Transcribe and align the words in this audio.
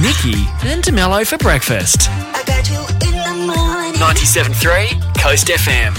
Nikki 0.00 0.46
and 0.66 0.82
DeMello 0.82 1.26
for 1.26 1.36
breakfast. 1.38 2.08
I 2.10 2.42
got 2.46 2.68
you 2.70 2.80
in 3.06 3.16
the 3.16 3.46
morning. 3.46 3.92
97.3 3.94 5.20
Coast 5.20 5.48
FM. 5.48 5.94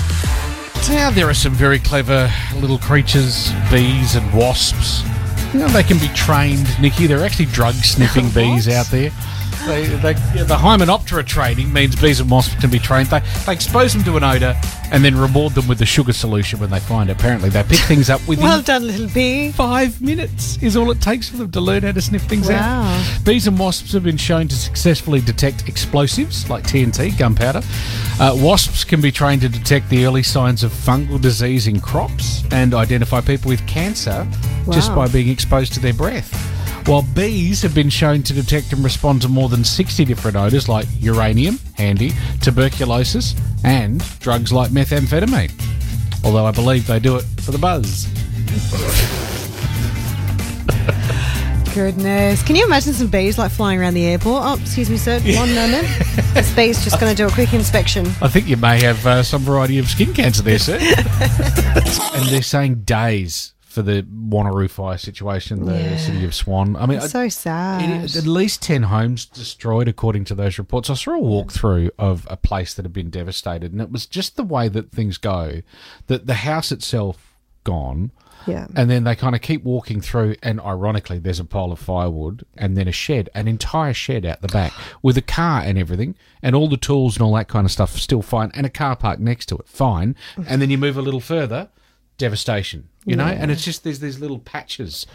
Now 0.89 1.11
there 1.11 1.29
are 1.29 1.33
some 1.33 1.53
very 1.53 1.79
clever 1.79 2.31
little 2.55 2.79
creatures, 2.79 3.51
bees 3.69 4.15
and 4.15 4.33
wasps. 4.33 5.03
You 5.53 5.59
know 5.59 5.67
they 5.67 5.83
can 5.83 5.99
be 5.99 6.07
trained, 6.15 6.67
Nikki. 6.81 7.05
They're 7.07 7.23
actually 7.23 7.45
drug 7.45 7.75
sniffing 7.75 8.29
bees 8.33 8.67
out 8.67 8.87
there. 8.87 9.11
They, 9.67 9.85
they, 9.87 10.11
yeah, 10.35 10.43
the 10.43 10.55
Hymenoptera 10.55 11.25
training 11.25 11.71
means 11.71 11.95
bees 11.99 12.19
and 12.19 12.29
wasps 12.29 12.59
can 12.59 12.69
be 12.71 12.79
trained. 12.79 13.07
They, 13.09 13.21
they 13.45 13.53
expose 13.53 13.93
them 13.93 14.03
to 14.05 14.17
an 14.17 14.23
odour 14.23 14.55
and 14.91 15.05
then 15.05 15.15
reward 15.15 15.53
them 15.53 15.67
with 15.67 15.77
the 15.77 15.85
sugar 15.85 16.13
solution 16.13 16.59
when 16.59 16.69
they 16.71 16.79
find 16.79 17.09
it. 17.09 17.13
Apparently, 17.17 17.49
they 17.49 17.63
pick 17.63 17.79
things 17.79 18.09
up 18.09 18.25
within 18.27 18.43
Well 18.45 18.61
done, 18.61 18.85
little 18.87 19.07
bee. 19.09 19.51
five 19.51 20.01
minutes 20.01 20.57
is 20.63 20.75
all 20.75 20.89
it 20.91 20.99
takes 20.99 21.29
for 21.29 21.37
them 21.37 21.51
to 21.51 21.61
learn 21.61 21.83
how 21.83 21.91
to 21.91 22.01
sniff 22.01 22.23
things 22.23 22.49
Wow. 22.49 22.83
out. 22.83 23.19
Bees 23.25 23.47
and 23.47 23.57
wasps 23.57 23.93
have 23.93 24.03
been 24.03 24.17
shown 24.17 24.47
to 24.47 24.55
successfully 24.55 25.21
detect 25.21 25.69
explosives 25.69 26.49
like 26.49 26.63
TNT, 26.63 27.17
gunpowder. 27.17 27.61
Uh, 28.19 28.35
wasps 28.37 28.83
can 28.83 28.99
be 28.99 29.11
trained 29.11 29.41
to 29.41 29.49
detect 29.49 29.89
the 29.89 30.05
early 30.05 30.23
signs 30.23 30.63
of 30.63 30.71
fungal 30.71 31.21
disease 31.21 31.67
in 31.67 31.79
crops 31.79 32.43
and 32.51 32.73
identify 32.73 33.21
people 33.21 33.49
with 33.49 33.65
cancer 33.67 34.27
just 34.71 34.93
by 34.95 35.07
being 35.07 35.29
exposed 35.29 35.73
to 35.73 35.79
their 35.79 35.93
breath. 35.93 36.47
While 36.85 37.03
bees 37.03 37.61
have 37.61 37.75
been 37.75 37.89
shown 37.89 38.23
to 38.23 38.33
detect 38.33 38.73
and 38.73 38.83
respond 38.83 39.21
to 39.21 39.29
more 39.29 39.49
than 39.49 39.63
60 39.63 40.03
different 40.03 40.35
odours 40.35 40.67
like 40.67 40.87
uranium, 40.99 41.59
handy, 41.75 42.11
tuberculosis, 42.41 43.35
and 43.63 44.03
drugs 44.19 44.51
like 44.51 44.71
methamphetamine. 44.71 45.51
Although 46.23 46.45
I 46.45 46.51
believe 46.51 46.87
they 46.87 46.99
do 46.99 47.17
it 47.17 47.23
for 47.41 47.51
the 47.51 47.57
buzz. 47.57 48.07
Goodness. 51.73 52.43
Can 52.43 52.57
you 52.57 52.65
imagine 52.65 52.93
some 52.93 53.07
bees 53.07 53.37
like 53.37 53.51
flying 53.51 53.79
around 53.79 53.93
the 53.93 54.05
airport? 54.05 54.43
Oh, 54.43 54.59
excuse 54.59 54.89
me, 54.89 54.97
sir. 54.97 55.19
One 55.35 55.53
moment. 55.55 55.87
This 56.33 56.53
bee's 56.53 56.83
just 56.83 56.99
going 56.99 57.15
to 57.15 57.15
do 57.15 57.27
a 57.27 57.31
quick 57.31 57.53
inspection. 57.53 58.07
I 58.21 58.27
think 58.27 58.47
you 58.47 58.57
may 58.57 58.81
have 58.81 59.05
uh, 59.05 59.23
some 59.23 59.43
variety 59.43 59.77
of 59.77 59.87
skin 59.87 60.13
cancer 60.13 60.41
there, 60.41 60.59
sir. 60.59 60.77
and 60.81 62.25
they're 62.27 62.41
saying 62.41 62.81
days 62.83 63.53
for 63.71 63.81
the 63.81 64.03
Wanneroo 64.03 64.69
fire 64.69 64.97
situation, 64.97 65.65
the 65.65 65.73
Yeah. 65.79 65.97
city 65.97 66.25
of 66.25 66.35
Swan. 66.35 66.75
I 66.75 66.85
mean, 66.85 66.99
I- 66.99 67.07
So 67.07 67.29
sad. 67.29 67.81
it 68.03 68.15
at 68.17 68.27
least 68.27 68.61
10 68.61 68.83
homes 68.83 69.25
destroyed, 69.25 69.87
according 69.87 70.25
to 70.25 70.35
those 70.35 70.57
reports. 70.57 70.89
I 70.89 70.95
saw 70.95 71.15
a 71.15 71.21
walkthrough 71.21 71.89
of 71.97 72.27
a 72.29 72.35
place 72.35 72.73
that 72.73 72.83
had 72.83 72.93
been 72.93 73.09
devastated, 73.09 73.71
and 73.71 73.81
it 73.81 73.91
was 73.91 74.05
just 74.05 74.35
the 74.35 74.43
way 74.43 74.67
that 74.67 74.91
things 74.91 75.17
go 75.17 75.61
that 76.07 76.27
the 76.27 76.33
house 76.33 76.71
itself 76.71 77.33
gone. 77.63 78.11
Yeah. 78.47 78.65
And 78.75 78.89
then 78.89 79.03
they 79.03 79.15
kind 79.15 79.35
of 79.35 79.41
keep 79.41 79.63
walking 79.63 80.01
through, 80.01 80.35
and 80.41 80.59
ironically, 80.59 81.19
there's 81.19 81.39
a 81.39 81.45
pile 81.45 81.71
of 81.71 81.77
firewood 81.79 82.43
and 82.57 82.75
then 82.75 82.87
a 82.87 82.91
shed, 82.91 83.29
an 83.35 83.47
entire 83.47 83.93
shed 83.93 84.25
out 84.25 84.41
the 84.41 84.47
back 84.47 84.73
with 85.03 85.15
a 85.15 85.21
car 85.21 85.61
and 85.61 85.77
everything, 85.77 86.15
and 86.41 86.55
all 86.55 86.67
the 86.67 86.75
tools 86.75 87.15
and 87.15 87.21
all 87.23 87.35
that 87.35 87.47
kind 87.47 87.65
of 87.65 87.71
stuff 87.71 87.95
still 87.97 88.23
fine, 88.23 88.51
and 88.55 88.65
a 88.65 88.69
car 88.69 88.95
park 88.95 89.19
next 89.19 89.45
to 89.47 89.55
it, 89.57 89.67
fine. 89.67 90.15
And 90.47 90.59
then 90.61 90.69
you 90.71 90.77
move 90.79 90.97
a 90.97 91.01
little 91.03 91.19
further, 91.19 91.69
devastation, 92.21 92.87
you 93.05 93.15
know? 93.15 93.25
And 93.25 93.51
it's 93.51 93.65
just 93.65 93.83
there's 93.83 93.99
these 93.99 94.19
little 94.19 94.39
patches. 94.39 95.05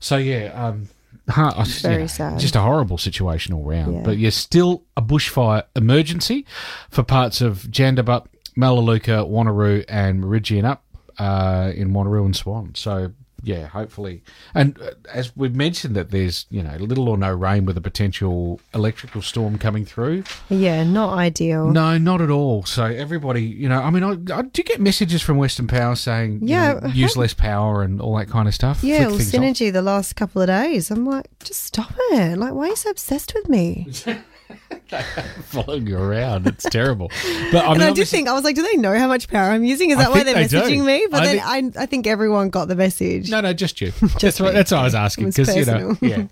So, 0.00 0.16
yeah, 0.16 0.46
um, 0.54 0.88
huh, 1.28 1.52
just- 1.64 1.82
Very 1.82 2.02
yeah, 2.02 2.06
sad. 2.06 2.38
Just 2.40 2.56
a 2.56 2.60
horrible 2.60 2.96
situation 2.98 3.52
all 3.54 3.64
round. 3.64 3.94
Yeah. 3.94 4.02
But 4.02 4.18
you're 4.18 4.30
still 4.30 4.84
a 4.96 5.02
bushfire 5.02 5.64
emergency 5.76 6.46
for 6.90 7.02
parts 7.02 7.40
of 7.40 7.58
Jandabup, 7.70 8.26
Melaleuca, 8.56 9.24
Wanneroo, 9.28 9.84
and 9.88 10.20
Meridian 10.20 10.64
up 10.64 10.84
uh, 11.18 11.72
in 11.74 11.90
Wanneroo 11.90 12.24
and 12.24 12.34
Swan. 12.36 12.72
So 12.74 13.12
yeah, 13.42 13.66
hopefully, 13.66 14.22
and 14.54 14.80
uh, 14.80 14.90
as 15.12 15.36
we've 15.36 15.54
mentioned 15.54 15.94
that 15.96 16.10
there's 16.10 16.46
you 16.50 16.62
know 16.62 16.76
little 16.76 17.08
or 17.08 17.16
no 17.16 17.32
rain 17.32 17.64
with 17.64 17.76
a 17.76 17.80
potential 17.80 18.60
electrical 18.74 19.22
storm 19.22 19.58
coming 19.58 19.84
through. 19.84 20.24
Yeah, 20.48 20.84
not 20.84 21.18
ideal. 21.18 21.70
No, 21.70 21.98
not 21.98 22.20
at 22.20 22.30
all. 22.30 22.64
So 22.64 22.84
everybody, 22.84 23.42
you 23.42 23.68
know, 23.68 23.80
I 23.82 23.90
mean, 23.90 24.04
I, 24.04 24.38
I 24.38 24.42
do 24.42 24.62
get 24.62 24.80
messages 24.80 25.22
from 25.22 25.36
Western 25.38 25.66
Power 25.66 25.94
saying, 25.96 26.40
you 26.42 26.48
Yeah, 26.48 26.74
know, 26.82 26.88
use 26.88 27.16
less 27.16 27.34
power 27.34 27.82
and 27.82 28.00
all 28.00 28.16
that 28.18 28.28
kind 28.28 28.48
of 28.48 28.54
stuff. 28.54 28.82
Yeah, 28.84 29.06
well, 29.06 29.18
things 29.18 29.34
off. 29.34 29.72
the 29.72 29.82
last 29.82 30.14
couple 30.16 30.42
of 30.42 30.48
days. 30.48 30.90
I'm 30.90 31.04
like, 31.04 31.26
just 31.44 31.64
stop 31.64 31.92
it. 32.12 32.38
Like, 32.38 32.52
why 32.54 32.66
are 32.66 32.68
you 32.68 32.76
so 32.76 32.90
obsessed 32.90 33.34
with 33.34 33.48
me? 33.48 33.88
following 35.44 35.86
you 35.86 35.98
around. 35.98 36.46
It's 36.46 36.64
terrible. 36.64 37.08
But 37.50 37.64
I 37.64 37.72
mean, 37.72 37.80
and 37.80 37.82
I 37.82 37.92
did 37.92 38.08
think 38.08 38.28
I 38.28 38.32
was 38.32 38.44
like, 38.44 38.54
do 38.56 38.62
they 38.62 38.76
know 38.76 38.96
how 38.96 39.08
much 39.08 39.28
power 39.28 39.50
I'm 39.50 39.64
using? 39.64 39.90
Is 39.90 39.98
that 39.98 40.10
why 40.10 40.22
they're 40.22 40.34
they 40.34 40.46
do. 40.48 40.60
messaging 40.60 40.84
me? 40.84 41.06
But 41.10 41.22
I 41.22 41.26
then 41.26 41.40
I, 41.76 41.82
I 41.82 41.86
think 41.86 42.06
everyone 42.06 42.50
got 42.50 42.68
the 42.68 42.76
message. 42.76 43.30
No, 43.30 43.40
no, 43.40 43.52
just 43.52 43.80
you. 43.80 43.92
that's 44.20 44.40
what 44.40 44.54
that's 44.54 44.70
what 44.70 44.80
I 44.80 44.84
was 44.84 44.94
asking 44.94 45.30
because 45.30 45.54
you 45.56 45.64
know, 45.64 45.96
yeah. 46.00 46.26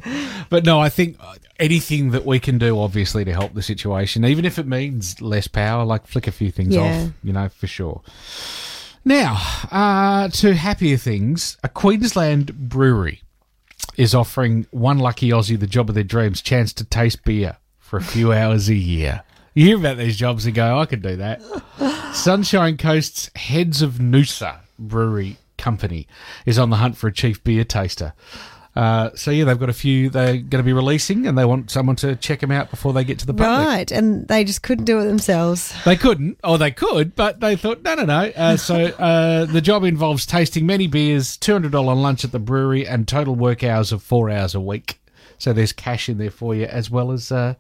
But 0.51 0.65
no, 0.65 0.81
I 0.81 0.89
think 0.89 1.17
uh, 1.21 1.35
anything 1.59 2.11
that 2.11 2.27
we 2.27 2.39
can 2.41 2.59
do, 2.59 2.79
obviously, 2.79 3.25
to 3.25 3.33
help 3.33 3.55
the 3.55 3.63
situation, 3.63 4.25
even 4.25 4.45
if 4.45 4.59
it 4.59 4.67
means 4.67 5.21
less 5.21 5.49
power, 5.49 5.85
like 5.85 6.07
flick 6.07 6.27
a 6.27 6.33
few 6.33 6.51
things 6.51 6.75
Yeah. 6.75 6.83
off, 6.83 7.13
you 7.23 7.33
know, 7.33 7.49
for 7.49 7.67
sure. 7.67 8.03
Now, 9.05 9.39
uh, 9.71 10.29
to 10.29 10.55
happier 10.55 10.99
things, 10.99 11.57
a 11.65 11.69
Queensland 11.71 12.55
brewery 12.69 13.23
is 13.97 14.15
offering 14.15 14.67
one 14.71 14.99
lucky 14.99 15.31
Aussie 15.31 15.59
the 15.59 15.67
job 15.67 15.89
of 15.89 15.95
their 15.95 16.05
dreams, 16.05 16.43
chance 16.43 16.73
to 16.75 16.85
taste 16.85 17.25
beer 17.25 17.57
for 17.91 17.97
a 17.97 18.03
few 18.03 18.33
hours 18.33 18.69
a 18.69 18.75
year. 18.75 19.25
You 19.53 19.67
hear 19.67 19.77
about 19.77 19.97
these 19.97 20.17
jobs 20.17 20.47
and 20.47 20.55
go, 20.55 20.79
I 20.79 20.87
could 20.87 21.03
do 21.03 21.17
that. 21.17 21.43
Sunshine 22.15 22.77
Coast's 22.77 23.33
Heads 23.35 23.83
of 23.83 23.95
Noosa 23.95 24.61
Brewery 24.79 25.39
Company 25.59 26.07
is 26.47 26.57
on 26.57 26.71
the 26.71 26.77
hunt 26.77 26.97
for 26.97 27.09
a 27.09 27.13
chief 27.13 27.43
beer 27.43 27.65
taster. 27.65 28.13
Uh, 28.77 29.11
so 29.17 29.33
yeah, 29.33 29.43
they've 29.43 29.59
got 29.59 29.69
a 29.69 29.73
few 29.73 30.09
they're 30.09 30.35
going 30.35 30.49
to 30.51 30.63
be 30.63 30.73
releasing, 30.73 31.27
and 31.27 31.37
they 31.37 31.45
want 31.45 31.73
someone 31.73 31.97
to 31.97 32.15
check 32.15 32.39
them 32.39 32.53
out 32.53 32.71
before 32.71 32.93
they 32.93 33.03
get 33.03 33.19
to 33.19 33.27
the 33.27 33.35
public. 33.35 33.67
Right, 33.67 33.91
and 33.91 34.29
they 34.29 34.45
just 34.45 34.63
couldn't 34.63 34.85
do 34.85 35.01
it 35.01 35.07
themselves. 35.07 35.75
They 35.85 35.97
couldn't, 35.97 36.39
or 36.45 36.59
they 36.59 36.71
could, 36.71 37.17
but 37.17 37.41
they 37.41 37.57
thought, 37.57 37.83
no, 37.83 37.97
no, 37.97 38.05
no. 38.05 38.31
Uh, 38.37 38.57
so 38.57 38.85
uh, 38.85 39.47
the 39.47 39.61
job 39.61 39.83
involves 39.83 40.25
tasting 40.25 40.65
many 40.65 40.87
beers, 40.87 41.37
two 41.37 41.53
hundred 41.53 41.73
dollar 41.73 41.97
lunch 41.97 42.25
at 42.25 42.31
the 42.31 42.39
brewery, 42.39 42.87
and 42.87 43.09
total 43.09 43.35
work 43.35 43.65
hours 43.65 43.91
of 43.91 44.01
four 44.01 44.31
hours 44.31 44.55
a 44.55 44.61
week. 44.61 45.01
So 45.41 45.53
there's 45.53 45.73
cash 45.73 46.09
in 46.09 46.19
there 46.19 46.31
for 46.31 46.55
you, 46.55 46.67
as 46.67 46.91
well 46.91 47.13
as 47.13 47.33
uh, 47.33 47.55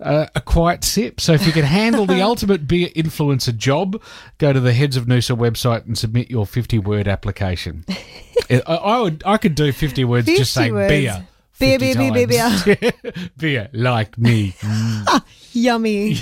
uh, 0.00 0.26
a 0.34 0.40
quiet 0.40 0.84
sip. 0.84 1.20
So 1.20 1.32
if 1.32 1.46
you 1.46 1.52
can 1.52 1.64
handle 1.64 2.06
the 2.06 2.20
ultimate 2.30 2.68
beer 2.68 2.88
influencer 2.94 3.56
job, 3.56 4.00
go 4.38 4.52
to 4.52 4.60
the 4.60 4.72
Heads 4.72 4.96
of 4.96 5.06
Noosa 5.06 5.36
website 5.36 5.86
and 5.86 5.96
submit 5.96 6.30
your 6.30 6.46
fifty 6.46 6.78
word 6.78 7.08
application. 7.08 7.84
I, 8.50 8.60
I 8.66 9.00
would, 9.00 9.22
I 9.26 9.38
could 9.38 9.54
do 9.54 9.72
fifty 9.72 10.04
words 10.04 10.26
50 10.26 10.38
just 10.38 10.52
saying 10.52 10.74
words. 10.74 10.90
beer. 10.90 11.26
Beer, 11.58 11.76
50 11.80 11.94
beer, 11.94 12.26
beer, 12.26 12.76
beer, 12.76 12.92
beer, 13.36 13.68
like 13.72 14.16
me. 14.16 14.54
Yummy. 15.52 16.16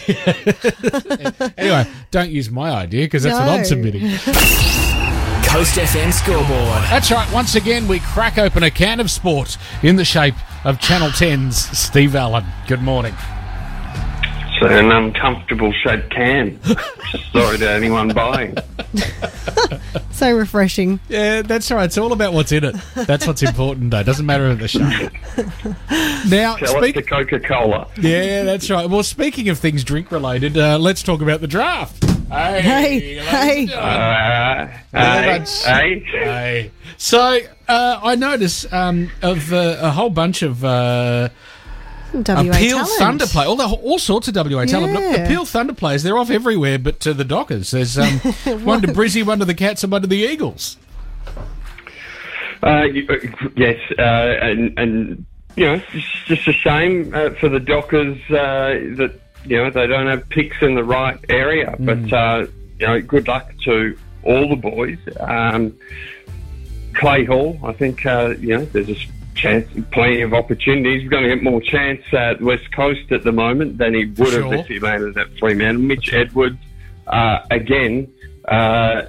Anyway, 1.58 1.86
don't 2.10 2.30
use 2.30 2.50
my 2.50 2.70
idea 2.70 3.04
because 3.04 3.25
that's 3.25 3.38
what 3.38 3.46
I'm 3.46 3.64
submitting. 3.66 4.16
Coast 5.46 5.76
FM 5.76 6.12
scoreboard. 6.12 6.82
That's 6.90 7.10
right. 7.10 7.30
Once 7.32 7.54
again, 7.54 7.88
we 7.88 8.00
crack 8.00 8.36
open 8.36 8.62
a 8.62 8.70
can 8.70 9.00
of 9.00 9.10
sport 9.10 9.56
in 9.82 9.96
the 9.96 10.04
shape 10.04 10.34
of 10.64 10.80
Channel 10.80 11.08
10's 11.10 11.56
Steve 11.78 12.14
Allen. 12.14 12.44
Good 12.66 12.82
morning. 12.82 13.14
It's 14.58 14.62
an 14.72 14.90
uncomfortable 14.90 15.72
shaped 15.72 16.10
can. 16.10 16.58
Sorry 17.32 17.58
to 17.58 17.70
anyone 17.70 18.08
buying. 18.08 18.56
so 20.10 20.34
refreshing. 20.36 20.98
Yeah, 21.08 21.42
that's 21.42 21.70
right. 21.70 21.84
It's 21.84 21.96
all 21.98 22.12
about 22.12 22.32
what's 22.32 22.52
in 22.52 22.64
it. 22.64 22.76
That's 22.94 23.26
what's 23.26 23.42
important, 23.42 23.90
though. 23.92 24.02
Doesn't 24.02 24.26
matter 24.26 24.54
the 24.54 24.68
shape. 24.68 25.12
Now, 26.28 26.56
Tell 26.56 26.78
speak- 26.78 26.96
it 26.96 27.02
to 27.02 27.08
Coca 27.08 27.38
Cola. 27.40 27.86
yeah, 28.00 28.42
that's 28.42 28.68
right. 28.68 28.90
Well, 28.90 29.04
speaking 29.04 29.48
of 29.48 29.58
things 29.58 29.84
drink 29.84 30.10
related, 30.10 30.58
uh, 30.58 30.76
let's 30.78 31.02
talk 31.02 31.22
about 31.22 31.40
the 31.40 31.46
draft. 31.46 32.04
Hey, 32.28 32.60
Hey, 32.60 33.16
hey. 33.19 33.72
Uh, 33.72 34.66
hey, 34.92 35.44
hey. 35.64 36.00
Hey. 36.00 36.70
So 36.97 37.38
uh, 37.69 38.00
I 38.03 38.16
notice 38.16 38.70
um, 38.72 39.10
of 39.22 39.53
uh, 39.53 39.78
a 39.81 39.91
whole 39.91 40.10
bunch 40.10 40.43
of 40.43 40.64
uh, 40.64 41.28
WA 42.12 42.20
Appeal 42.40 42.78
talent. 42.78 42.88
Thunder 42.99 43.26
play, 43.26 43.44
all, 43.44 43.56
the, 43.56 43.67
all 43.69 43.99
sorts 43.99 44.26
of 44.28 44.34
WA 44.34 44.64
talent. 44.64 44.94
But 44.94 45.02
Yeah. 45.02 45.25
Appeal 45.25 45.44
Thunder 45.44 45.75
players, 45.75 46.02
they're 46.02 46.19
off 46.19 46.31
everywhere 46.31 46.78
but 46.78 46.99
to 47.00 47.14
the 47.14 47.25
Dockers. 47.25 47.70
There's 47.70 47.96
um, 47.96 48.19
one 48.64 48.82
to 48.82 48.88
Brizzy, 48.88 49.25
one 49.25 49.38
to 49.38 49.44
the 49.44 49.55
Cats, 49.55 49.84
and 49.84 49.93
one 49.93 50.02
to 50.02 50.08
the 50.08 50.17
Eagles. 50.17 50.76
Uh, 52.62 52.67
uh, 52.67 52.88
yes, 53.55 53.78
uh, 53.99 54.02
and, 54.02 54.76
and, 54.78 55.26
you 55.56 55.67
know, 55.67 55.81
it's 55.93 56.25
just 56.25 56.49
a 56.49 56.52
shame 56.52 57.14
uh, 57.14 57.31
for 57.31 57.49
the 57.49 57.61
Dockers 57.61 58.19
uh, 58.31 58.96
that, 58.96 59.20
you 59.48 59.56
know, 59.56 59.70
they 59.70 59.87
don't 59.87 60.06
have 60.06 60.28
picks 60.28 60.60
in 60.62 60.75
the 60.75 60.84
right 60.84 61.19
area. 61.28 61.75
But, 61.78 62.12
uh, 62.12 62.46
you 62.78 62.87
know, 62.87 63.00
good 63.00 63.28
luck 63.28 63.52
to 63.64 63.96
all 64.22 64.48
the 64.48 64.56
boys. 64.56 64.98
Um, 65.20 65.76
Clay 66.94 67.25
Hall, 67.25 67.58
I 67.62 67.72
think, 67.72 68.04
uh, 68.06 68.34
you 68.38 68.58
know, 68.58 68.64
there's 68.66 68.88
a 68.88 68.96
chance, 69.34 69.69
plenty 69.93 70.22
of 70.22 70.32
opportunities. 70.32 71.02
He's 71.02 71.10
going 71.10 71.25
to 71.25 71.28
get 71.28 71.43
more 71.43 71.60
chance 71.60 72.02
at 72.12 72.40
West 72.40 72.72
Coast 72.72 73.12
at 73.12 73.22
the 73.22 73.32
moment 73.32 73.78
than 73.78 73.94
he 73.94 74.06
would 74.06 74.28
Sure. 74.28 74.43
have 74.50 74.60
if 74.60 74.66
he 74.66 74.78
landed 74.78 75.16
at 75.19 75.28
Fremantle. 75.38 75.82
Mitch 75.82 76.12
Edwards, 76.12 76.58
uh, 77.06 77.40
again, 77.50 78.08
uh, 78.49 79.02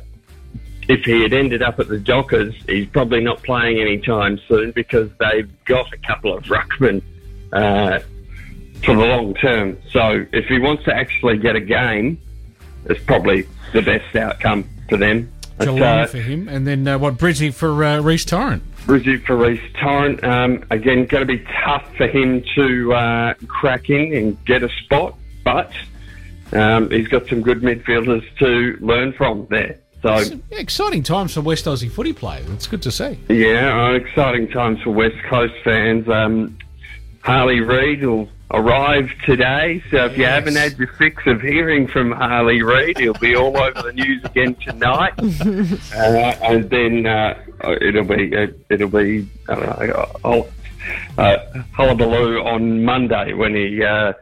if 0.89 1.03
he 1.05 1.21
had 1.21 1.33
ended 1.33 1.61
up 1.61 1.79
at 1.79 1.87
the 1.87 1.99
Dockers, 1.99 2.53
he's 2.67 2.87
probably 2.89 3.21
not 3.21 3.41
playing 3.43 3.79
anytime 3.79 4.39
soon 4.47 4.71
because 4.71 5.09
they've 5.19 5.49
got 5.65 5.91
a 5.93 5.97
couple 5.97 6.33
of 6.33 6.43
ruckmen 6.45 7.01
uh, 7.53 7.99
for 8.83 8.95
the 8.95 9.05
long 9.05 9.33
term. 9.35 9.77
So 9.91 10.25
if 10.31 10.45
he 10.45 10.59
wants 10.59 10.83
to 10.85 10.93
actually 10.95 11.37
get 11.37 11.55
a 11.55 11.61
game, 11.61 12.19
it's 12.85 13.03
probably 13.03 13.47
the 13.73 13.81
best 13.81 14.15
outcome 14.15 14.67
for 14.89 14.97
them. 14.97 15.31
Geelong 15.59 15.81
uh, 15.81 16.05
for 16.05 16.19
him, 16.19 16.47
and 16.47 16.67
then 16.67 16.87
uh, 16.87 16.99
what? 16.99 17.15
Brizzy 17.15 17.51
for 17.51 17.83
uh, 17.83 17.99
Reece 17.99 18.25
Torrent. 18.25 18.61
Brizzy 18.85 19.23
for 19.25 19.35
Reece 19.35 19.59
Torrent. 19.81 20.23
Um, 20.23 20.63
again, 20.69 21.05
going 21.05 21.25
to 21.27 21.37
be 21.37 21.43
tough 21.65 21.83
for 21.95 22.07
him 22.07 22.43
to 22.53 22.93
uh, 22.93 23.33
crack 23.47 23.89
in 23.89 24.13
and 24.13 24.45
get 24.45 24.61
a 24.61 24.69
spot, 24.83 25.15
but 25.43 25.71
um, 26.53 26.91
he's 26.91 27.07
got 27.07 27.27
some 27.27 27.41
good 27.41 27.61
midfielders 27.61 28.23
to 28.37 28.77
learn 28.85 29.13
from 29.13 29.47
there. 29.49 29.79
So, 30.03 30.39
exciting 30.51 31.01
times 31.01 31.33
for 31.33 31.41
West 31.41 31.65
Aussie 31.65 31.89
footy 31.89 32.13
play. 32.13 32.43
It's 32.49 32.67
good 32.67 32.83
to 32.83 32.91
see. 32.91 33.19
yeah, 33.27 33.87
uh, 33.87 33.93
exciting 33.93 34.47
times 34.49 34.79
for 34.83 34.91
West 34.91 35.17
Coast 35.23 35.55
fans. 35.63 36.07
Um, 36.07 36.55
Harley 37.23 37.61
Reid 37.61 38.05
will 38.05 38.29
arrive 38.51 39.09
today, 39.25 39.83
so 39.91 40.05
if 40.05 40.17
you 40.17 40.25
haven't 40.25 40.55
had 40.55 40.77
your 40.77 40.87
fix 40.87 41.25
of 41.25 41.41
hearing 41.41 41.87
from 41.87 42.11
Harley 42.11 42.61
Reid, 42.61 42.97
he'll 42.97 43.13
be 43.13 43.35
all 43.35 43.57
over 43.57 43.81
the 43.81 43.93
news 43.93 44.23
again 44.23 44.55
tonight. 44.55 45.13
uh, 45.19 46.35
and 46.43 46.69
then 46.69 47.05
uh, 47.05 47.37
it'll 47.81 48.05
be 48.05 48.33
it'll 48.69 48.89
be 48.89 49.27
I 49.49 49.55
don't 49.55 49.65
know, 49.65 50.11
oh, 50.23 50.47
uh, 51.17 51.37
hullabaloo 51.73 52.39
on 52.43 52.83
Monday 52.83 53.33
when 53.33 53.55
he 53.55 53.83
uh, 53.83 54.13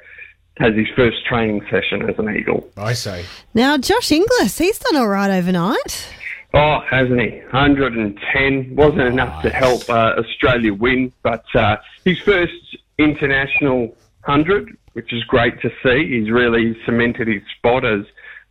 has 0.58 0.74
his 0.74 0.88
first 0.96 1.26
training 1.26 1.66
session 1.70 2.10
as 2.10 2.18
an 2.18 2.36
Eagle. 2.36 2.68
I 2.78 2.94
say. 2.94 3.26
Now, 3.54 3.78
Josh 3.78 4.12
Inglis, 4.12 4.58
he's 4.58 4.80
done 4.80 4.96
all 4.96 5.08
right 5.08 5.30
overnight. 5.30 6.08
Oh, 6.54 6.80
hasn't 6.90 7.20
he? 7.20 7.40
110 7.52 8.76
wasn't 8.76 9.02
enough 9.02 9.44
to 9.44 9.50
help 9.50 9.90
uh, 9.90 10.16
Australia 10.18 10.74
win, 10.74 11.12
but 11.22 11.44
uh, 11.54 11.76
his 12.06 12.18
first 12.20 12.78
international 12.98 13.94
100, 14.26 14.78
which 14.94 15.14
is 15.14 15.24
great 15.26 15.60
to 15.62 15.70
see. 15.84 16.20
He's 16.20 16.32
really 16.32 16.76
cemented 16.86 17.28
his 17.28 17.42
spot 17.58 17.86
as 17.86 18.02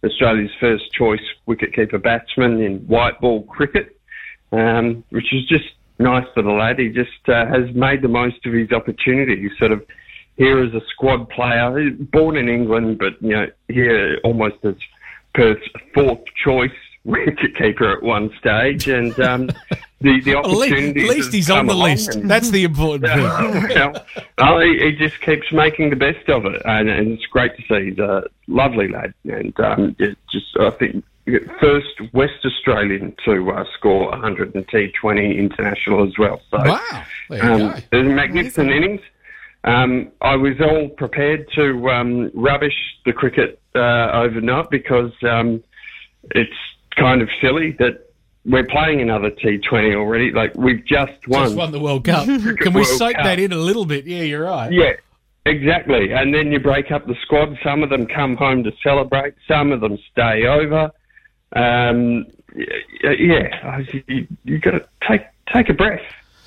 Australia's 0.05 0.51
first 0.61 0.85
choice 0.93 1.21
wicketkeeper 1.49 2.03
batsman 2.03 2.61
in 2.61 2.79
white 2.87 3.21
ball 3.21 3.43
cricket, 3.45 3.99
um, 4.53 5.03
which 5.11 5.33
is 5.33 5.47
just 5.47 5.65
nice 5.99 6.27
for 6.35 6.43
the 6.43 6.51
lad. 6.51 6.79
He 6.79 6.89
just 6.89 7.11
uh, 7.29 7.47
has 7.47 7.75
made 7.75 8.03
the 8.03 8.09
most 8.09 8.45
of 8.47 8.53
his 8.53 8.71
opportunity. 8.73 9.41
He's 9.41 9.59
sort 9.59 9.73
of 9.73 9.85
here 10.37 10.63
as 10.63 10.75
a 10.75 10.81
squad 10.91 11.29
player, 11.31 11.91
born 12.13 12.37
in 12.37 12.49
England, 12.49 12.99
but 12.99 13.21
you 13.21 13.31
know 13.31 13.47
here 13.69 14.19
almost 14.25 14.57
as 14.65 14.75
Perth's 15.35 15.67
fourth 15.95 16.21
choice 16.45 16.71
wicketkeeper 17.07 17.97
at 17.97 18.03
one 18.03 18.31
stage, 18.39 18.89
and 18.89 19.19
um, 19.21 19.47
the 20.01 20.21
the 20.23 20.33
At 20.37 20.47
least, 20.47 20.73
opportunity. 20.73 21.03
at 21.03 21.09
least 21.11 21.33
he's 21.33 21.51
on 21.51 21.67
the 21.67 21.75
list. 21.75 22.19
That's 22.23 22.51
the 22.51 22.65
important 22.65 23.13
thing. 23.13 23.23
well, 24.39 24.61
he, 24.61 24.79
he 24.79 24.93
just 24.93 25.21
keeps 25.21 25.53
making 25.53 25.91
the 25.91 25.97
best 25.97 26.29
of 26.29 26.47
it, 26.47 26.63
and, 26.65 26.89
and 26.89 27.13
it's 27.13 27.27
great 27.27 27.53
to 27.57 27.63
see. 27.69 27.91
He's 27.91 27.99
a 27.99 28.25
lovely 28.47 28.89
lad, 28.89 29.15
and 29.25 29.59
um, 29.61 29.97
it 29.99 30.17
just 30.31 30.57
I 30.59 30.71
think 30.71 31.05
first 31.61 32.01
West 32.13 32.45
Australian 32.45 33.15
to 33.25 33.51
uh, 33.51 33.65
score 33.79 34.11
100 34.11 34.55
and 34.55 34.67
T20 34.69 35.39
international 35.39 36.07
as 36.07 36.19
well. 36.19 36.41
So 36.51 36.59
Wow. 36.59 37.03
There 37.31 37.39
you 37.39 37.51
um, 37.51 37.59
go. 37.59 37.77
it 37.93 37.97
was 37.97 38.07
a 38.07 38.11
magnificent 38.11 38.71
innings. 38.71 39.01
Um, 39.65 40.13
I 40.21 40.37
was 40.37 40.61
all 40.61 40.91
prepared 40.91 41.49
to 41.55 41.89
um, 41.91 42.31
rubbish 42.35 42.75
the 43.07 43.15
cricket 43.15 43.59
uh, 43.75 44.11
overnight 44.13 44.69
because 44.69 45.13
um, 45.23 45.65
it's 46.33 46.53
kind 46.95 47.23
of 47.23 47.29
silly 47.41 47.73
that 47.79 48.11
we're 48.45 48.67
playing 48.67 49.01
another 49.01 49.31
T20 49.31 49.95
already. 49.97 50.31
Like 50.31 50.55
we've 50.55 50.85
just 50.85 51.27
won. 51.29 51.45
Just 51.45 51.57
won 51.57 51.73
the 51.73 51.81
World 51.81 52.05
Cup. 52.05 52.27
Can 52.27 52.73
we 52.73 52.83
World 52.83 52.87
soak 52.87 53.15
Cup. 53.15 53.25
that 53.25 53.39
in 53.39 53.53
a 53.53 53.57
little 53.57 53.85
bit? 53.87 54.07
Yeah, 54.07 54.23
you're 54.23 54.45
right. 54.45 54.73
Yeah, 54.73 54.93
exactly. 55.47 56.13
And 56.13 56.35
then 56.35 56.53
you 56.53 56.61
break 56.61 56.91
up 56.91 57.07
the 57.07 57.17
squad. 57.23 57.59
Some 57.63 57.83
of 57.83 57.91
them 57.91 58.07
come 58.07 58.37
home 58.37 58.65
to 58.65 58.73
celebrate. 58.83 59.35
Some 59.49 59.73
of 59.73 59.81
them 59.81 59.99
stay 60.13 60.47
over. 60.47 60.91
Um, 61.55 62.27
yeah, 62.55 63.81
you, 64.07 64.27
you 64.45 64.59
got 64.59 64.73
to 64.73 64.89
take 65.09 65.23
take 65.53 65.69
a 65.69 65.75
breath, 65.75 66.03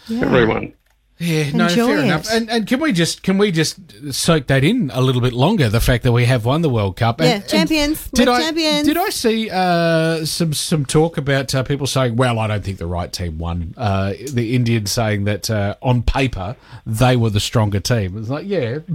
everyone. 0.09 0.73
Yeah, 1.19 1.49
no, 1.51 1.65
Enjoy 1.65 1.87
fair 1.87 1.97
it. 1.97 2.03
enough. 2.03 2.27
And 2.31 2.47
and 2.49 2.67
can 2.67 2.79
we 2.79 2.91
just 2.91 3.23
can 3.23 3.39
we 3.39 3.51
just 3.51 3.79
soak 4.13 4.45
that 4.47 4.63
in 4.63 4.91
a 4.93 5.01
little 5.01 5.19
bit 5.21 5.33
longer? 5.33 5.67
The 5.67 5.79
fact 5.81 6.03
that 6.03 6.11
we 6.11 6.25
have 6.25 6.45
won 6.45 6.61
the 6.61 6.69
World 6.69 6.95
Cup. 6.95 7.19
And- 7.19 7.27
Yeah, 7.27 7.35
and 7.35 7.47
champions. 7.47 8.07
Did 8.11 8.27
I 8.27 8.39
champions. 8.41 8.87
did 8.87 8.97
I 8.97 9.09
see 9.09 9.49
uh, 9.49 10.25
some 10.25 10.53
some 10.53 10.85
talk 10.85 11.17
about 11.17 11.55
uh, 11.55 11.63
people 11.63 11.87
saying, 11.87 12.17
"Well, 12.17 12.37
I 12.37 12.45
don't 12.45 12.63
think 12.63 12.77
the 12.77 12.85
right 12.85 13.11
team 13.11 13.39
won." 13.39 13.73
Uh, 13.75 14.13
the 14.31 14.55
Indians 14.55 14.91
saying 14.91 15.23
that 15.23 15.49
uh, 15.49 15.75
on 15.81 16.03
paper 16.03 16.55
they 16.85 17.15
were 17.17 17.31
the 17.31 17.39
stronger 17.39 17.79
team. 17.79 18.15
It's 18.17 18.29
like, 18.29 18.45
yeah, 18.45 18.77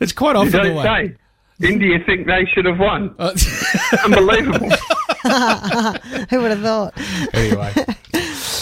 it's 0.00 0.12
quite 0.12 0.36
often 0.36 0.52
the 0.52 0.58
don't 0.58 0.76
way. 0.76 0.84
say. 1.08 1.16
India 1.66 1.98
think 2.06 2.26
they 2.26 2.46
should 2.54 2.64
have 2.64 2.78
won. 2.78 3.14
Uh, 3.18 3.34
Unbelievable. 4.04 4.70
Who 6.30 6.40
would 6.40 6.50
have 6.52 6.62
thought? 6.62 6.94
anyway, 7.34 7.72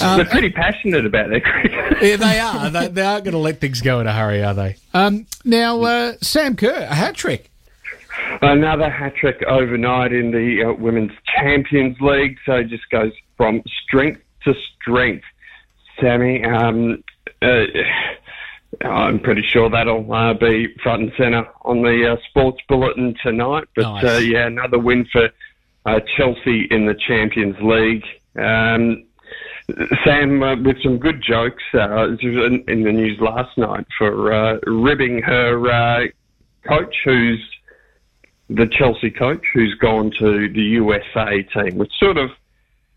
They're 0.00 0.24
pretty 0.24 0.50
passionate 0.50 1.04
about 1.06 1.30
their 1.30 1.40
cricket. 1.40 2.02
yeah, 2.02 2.16
they 2.16 2.38
are. 2.38 2.70
They, 2.70 2.88
they 2.88 3.02
aren't 3.02 3.24
going 3.24 3.32
to 3.32 3.38
let 3.38 3.60
things 3.60 3.80
go 3.80 4.00
in 4.00 4.06
a 4.06 4.12
hurry, 4.12 4.42
are 4.42 4.54
they? 4.54 4.76
Um, 4.94 5.26
now, 5.44 5.80
uh, 5.82 6.14
Sam 6.22 6.56
Kerr, 6.56 6.86
a 6.88 6.94
hat 6.94 7.14
trick. 7.14 7.50
Another 8.42 8.90
hat 8.90 9.14
trick 9.16 9.42
overnight 9.48 10.12
in 10.12 10.30
the 10.32 10.64
uh, 10.64 10.72
Women's 10.74 11.12
Champions 11.38 11.96
League. 12.00 12.36
So 12.46 12.54
it 12.56 12.68
just 12.68 12.88
goes 12.90 13.12
from 13.36 13.62
strength 13.84 14.20
to 14.44 14.54
strength. 14.80 15.24
Sammy, 16.00 16.44
um, 16.44 17.02
uh, 17.42 17.64
I'm 18.82 19.18
pretty 19.20 19.42
sure 19.42 19.68
that'll 19.70 20.12
uh, 20.12 20.34
be 20.34 20.74
front 20.82 21.02
and 21.02 21.12
centre 21.16 21.46
on 21.62 21.82
the 21.82 22.12
uh, 22.12 22.16
sports 22.28 22.60
bulletin 22.68 23.14
tonight. 23.22 23.64
But 23.74 23.82
Nice. 23.82 24.04
uh, 24.04 24.18
yeah, 24.18 24.46
another 24.46 24.78
win 24.78 25.06
for 25.10 25.30
uh, 25.86 26.00
Chelsea 26.16 26.66
in 26.70 26.86
the 26.86 26.94
Champions 26.94 27.56
League. 27.60 28.04
Um, 28.36 29.04
Sam, 30.04 30.42
uh, 30.42 30.56
with 30.56 30.82
some 30.82 30.98
good 30.98 31.22
jokes 31.22 31.62
uh, 31.74 32.08
in, 32.08 32.64
in 32.68 32.84
the 32.84 32.92
news 32.92 33.20
last 33.20 33.56
night 33.58 33.86
for 33.98 34.32
uh, 34.32 34.58
ribbing 34.66 35.20
her 35.22 35.70
uh, 35.70 36.06
coach, 36.66 36.94
who's 37.04 37.44
the 38.48 38.66
Chelsea 38.66 39.10
coach, 39.10 39.44
who's 39.52 39.74
gone 39.74 40.10
to 40.18 40.48
the 40.48 40.62
USA 40.62 41.42
team, 41.42 41.76
which 41.76 41.92
sort 41.98 42.16
of 42.16 42.30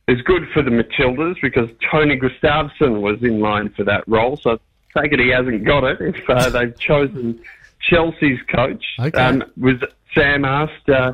is 0.08 0.22
good 0.22 0.48
for 0.54 0.62
the 0.62 0.72
Matildas 0.72 1.36
because 1.42 1.70
Tony 1.92 2.18
Gustafsson 2.18 3.02
was 3.02 3.22
in 3.22 3.42
line 3.42 3.70
for 3.70 3.84
that 3.84 4.08
role. 4.08 4.38
So 4.38 4.60
I 4.96 5.02
take 5.02 5.14
it 5.14 5.20
he 5.20 5.30
hasn't 5.30 5.66
got 5.66 5.84
it 5.84 6.00
if 6.00 6.30
uh, 6.30 6.50
they've 6.50 6.78
chosen 6.80 7.42
Chelsea's 7.82 8.40
coach. 8.54 8.84
Okay. 9.00 9.18
Um, 9.18 9.44
was 9.58 9.76
Sam 10.16 10.46
asked, 10.46 10.90
uh, 10.90 11.14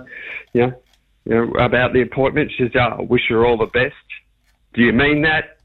you 0.54 0.68
know, 0.68 0.82
you 1.26 1.36
know, 1.36 1.52
about 1.60 1.94
the 1.94 2.02
appointment? 2.02 2.52
She 2.56 2.64
says, 2.64 2.72
oh, 2.76 2.80
I 2.80 3.02
wish 3.02 3.28
her 3.30 3.46
all 3.46 3.58
the 3.58 3.66
best. 3.66 3.96
Do 4.78 4.84
you 4.84 4.94
mean 4.94 5.24
that? 5.24 5.58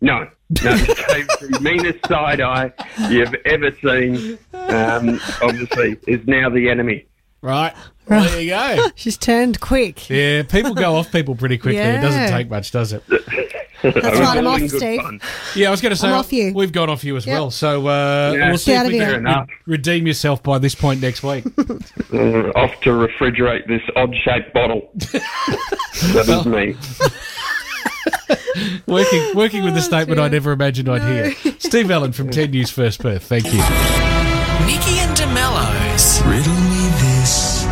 No. 0.00 0.28
No, 0.62 0.76
the 0.78 1.58
meanest 1.60 2.06
side 2.08 2.40
eye 2.40 2.72
you've 3.08 3.34
ever 3.44 3.70
seen. 3.82 4.38
Um, 4.52 5.20
obviously, 5.42 5.96
is 6.08 6.26
now 6.26 6.48
the 6.50 6.68
enemy. 6.70 7.06
Right. 7.42 7.72
Well, 8.08 8.24
there 8.28 8.40
you 8.40 8.50
go. 8.50 8.88
She's 8.96 9.16
turned 9.16 9.60
quick. 9.60 10.08
Yeah, 10.10 10.42
people 10.42 10.74
go 10.74 10.94
off 10.96 11.12
people 11.12 11.34
pretty 11.36 11.56
quickly. 11.58 11.78
It 11.80 12.00
doesn't 12.00 12.28
take 12.30 12.48
much, 12.50 12.70
does 12.72 12.92
it? 12.92 13.02
That's 13.82 14.18
right, 14.18 14.36
I'm 14.36 14.46
off, 14.46 14.60
Steve. 14.68 15.00
fun. 15.00 15.20
Yeah, 15.56 15.68
I 15.68 15.70
was 15.70 15.80
going 15.80 15.90
to 15.90 15.96
say 15.96 16.08
I'm 16.08 16.14
off 16.14 16.32
you. 16.32 16.52
we've 16.52 16.72
gone 16.72 16.90
off 16.90 17.02
you 17.02 17.16
as 17.16 17.24
Yep. 17.24 17.32
well. 17.34 17.50
So 17.50 17.86
uh, 17.86 18.34
Yeah. 18.36 18.48
we'll 18.48 18.58
see 18.58 18.72
if 18.72 18.78
out 18.78 18.86
we 18.86 18.92
can 18.92 19.00
here. 19.00 19.08
Fair 19.10 19.18
enough. 19.20 19.48
redeem 19.66 20.06
yourself 20.06 20.42
by 20.42 20.58
this 20.58 20.74
point 20.74 21.00
next 21.00 21.22
week. 21.22 21.44
Uh, 22.12 22.50
off 22.56 22.78
to 22.80 22.90
refrigerate 22.90 23.68
this 23.68 23.80
odd-shaped 23.94 24.52
bottle. 24.52 24.90
that 25.12 26.26
is 26.28 26.44
me. 26.44 26.74
working 28.86 29.34
working 29.34 29.64
with 29.64 29.76
a 29.76 29.82
statement 29.82 30.16
dear. 30.16 30.26
I 30.26 30.28
never 30.28 30.52
imagined 30.52 30.88
I'd 30.88 31.02
hear. 31.02 31.34
Steve 31.58 31.90
Allen 31.90 32.12
from 32.12 32.30
10 32.30 32.50
News 32.50 32.70
First 32.70 33.00
Perth. 33.00 33.24
Thank 33.24 33.44
you. 33.46 33.60
Nikki 34.66 34.98
and 35.00 35.16
DeMello's 35.16 36.20
Riddle 36.22 36.54
me 36.54 36.88
this, 37.00 37.64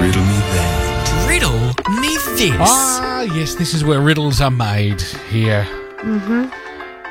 riddle 0.00 0.24
me 0.24 0.38
that. 0.54 1.26
Riddle 1.28 1.58
Me 2.00 2.16
This. 2.36 2.52
Ah, 2.60 3.22
yes, 3.22 3.54
this 3.54 3.72
is 3.74 3.82
where 3.82 4.00
riddles 4.00 4.40
are 4.40 4.50
made 4.50 5.00
here. 5.30 5.64
Mm-hmm. 5.98 6.48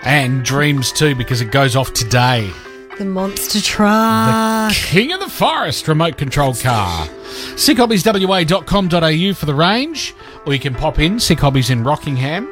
And 0.05 0.43
dreams 0.43 0.91
too, 0.91 1.15
because 1.15 1.41
it 1.41 1.51
goes 1.51 1.75
off 1.75 1.93
today. 1.93 2.51
The 2.97 3.05
monster 3.05 3.59
truck. 3.59 4.71
The 4.71 4.75
King 4.75 5.13
of 5.13 5.19
the 5.19 5.29
Forest 5.29 5.87
remote 5.87 6.17
control 6.17 6.53
car. 6.53 7.07
SickHobbiesWA.com.au 7.07 9.33
for 9.33 9.45
the 9.47 9.55
range, 9.55 10.13
or 10.45 10.53
you 10.53 10.59
can 10.59 10.75
pop 10.75 10.99
in 10.99 11.19
Sick 11.19 11.39
Hobbies 11.39 11.71
in 11.71 11.83
Rockingham. 11.83 12.47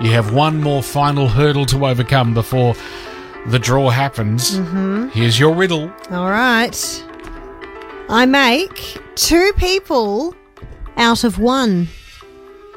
You 0.00 0.10
have 0.10 0.34
one 0.34 0.60
more 0.60 0.82
final 0.82 1.28
hurdle 1.28 1.64
to 1.66 1.86
overcome 1.86 2.34
before 2.34 2.74
the 3.46 3.58
draw 3.58 3.90
happens. 3.90 4.58
Mm-hmm. 4.58 5.08
Here's 5.08 5.38
your 5.38 5.54
riddle. 5.54 5.90
All 6.10 6.28
right. 6.28 7.04
I 8.08 8.26
make 8.26 8.98
two 9.14 9.52
people 9.56 10.34
out 10.96 11.24
of 11.24 11.38
one. 11.38 11.88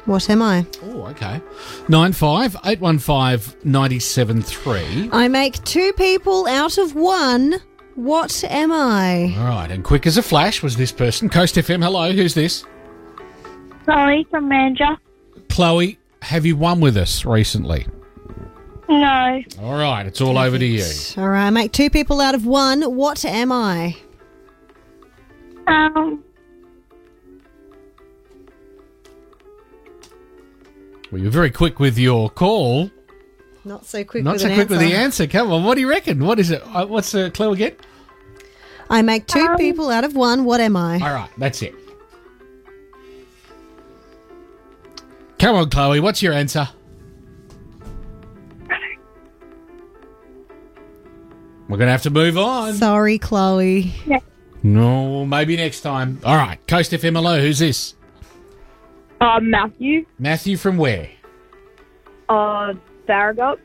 What 0.06 0.28
am 0.30 0.42
I? 0.42 0.66
Oh, 0.82 1.06
okay. 1.08 1.40
95 1.88 2.56
815 2.64 3.60
973. 3.64 5.10
I 5.12 5.28
make 5.28 5.62
two 5.64 5.92
people 5.92 6.46
out 6.46 6.78
of 6.78 6.94
one. 6.94 7.60
What 7.96 8.42
am 8.44 8.72
I? 8.72 9.34
All 9.38 9.44
right, 9.44 9.70
and 9.70 9.84
quick 9.84 10.06
as 10.06 10.16
a 10.16 10.22
flash 10.22 10.62
was 10.62 10.76
this 10.76 10.90
person. 10.90 11.28
Coast 11.28 11.56
FM, 11.56 11.82
hello, 11.82 12.12
who's 12.12 12.34
this? 12.34 12.64
Chloe 13.84 14.26
from 14.30 14.48
Manager. 14.48 14.96
Chloe, 15.48 15.98
have 16.22 16.44
you 16.46 16.56
won 16.56 16.80
with 16.80 16.96
us 16.96 17.24
recently? 17.24 17.86
No. 18.88 19.42
All 19.62 19.78
right, 19.78 20.04
it's 20.06 20.20
all 20.20 20.36
over 20.36 20.58
to 20.58 20.64
you. 20.66 20.84
All 21.16 21.28
right, 21.28 21.50
make 21.50 21.72
two 21.72 21.90
people 21.90 22.20
out 22.20 22.34
of 22.34 22.44
one. 22.46 22.82
What 22.96 23.24
am 23.24 23.52
I? 23.52 23.96
Um, 25.66 26.24
Well, 31.10 31.20
you're 31.20 31.30
very 31.32 31.50
quick 31.50 31.80
with 31.80 31.98
your 31.98 32.30
call. 32.30 32.90
Not 33.64 33.84
so 33.84 34.04
quick 34.04 34.22
Not 34.22 34.34
with 34.34 34.42
so 34.42 34.48
an 34.48 34.54
quick 34.54 34.68
with 34.70 34.78
the 34.78 34.86
answer. 34.94 35.24
answer. 35.24 35.26
Come 35.26 35.50
on, 35.52 35.64
what 35.64 35.74
do 35.74 35.80
you 35.80 35.88
reckon? 35.90 36.24
What 36.24 36.38
is 36.38 36.50
it? 36.52 36.62
Uh, 36.64 36.86
what's 36.86 37.10
the 37.12 37.30
clue 37.32 37.52
again? 37.52 37.72
I 38.88 39.02
make 39.02 39.26
two 39.26 39.40
Um, 39.40 39.56
people 39.56 39.90
out 39.90 40.04
of 40.04 40.14
one. 40.14 40.44
What 40.44 40.60
am 40.60 40.76
I? 40.76 40.94
All 41.00 41.12
right, 41.14 41.28
that's 41.36 41.62
it. 41.62 41.74
Come 45.40 45.56
on, 45.56 45.70
Chloe, 45.70 46.00
what's 46.00 46.22
your 46.22 46.34
answer? 46.34 46.68
We're 51.68 51.76
going 51.78 51.86
to 51.86 51.92
have 51.92 52.02
to 52.02 52.10
move 52.10 52.36
on. 52.36 52.74
Sorry, 52.74 53.18
Chloe. 53.18 53.92
No, 54.62 55.24
maybe 55.24 55.56
next 55.56 55.80
time. 55.80 56.20
All 56.24 56.36
right, 56.36 56.58
Coast 56.68 56.90
FM, 56.92 57.14
hello, 57.14 57.40
who's 57.40 57.58
this? 57.60 57.94
uh, 59.22 59.40
Matthew. 59.40 60.04
Matthew 60.18 60.56
from 60.58 60.76
where? 60.76 61.08
Uh, 62.28 62.74
Farragut. 63.06 63.58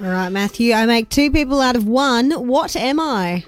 All 0.00 0.06
right, 0.06 0.28
Matthew. 0.28 0.72
I 0.72 0.86
make 0.86 1.08
two 1.08 1.30
people 1.32 1.60
out 1.60 1.74
of 1.74 1.86
one. 1.86 2.30
What 2.30 2.76
am 2.76 3.00
I? 3.00 3.44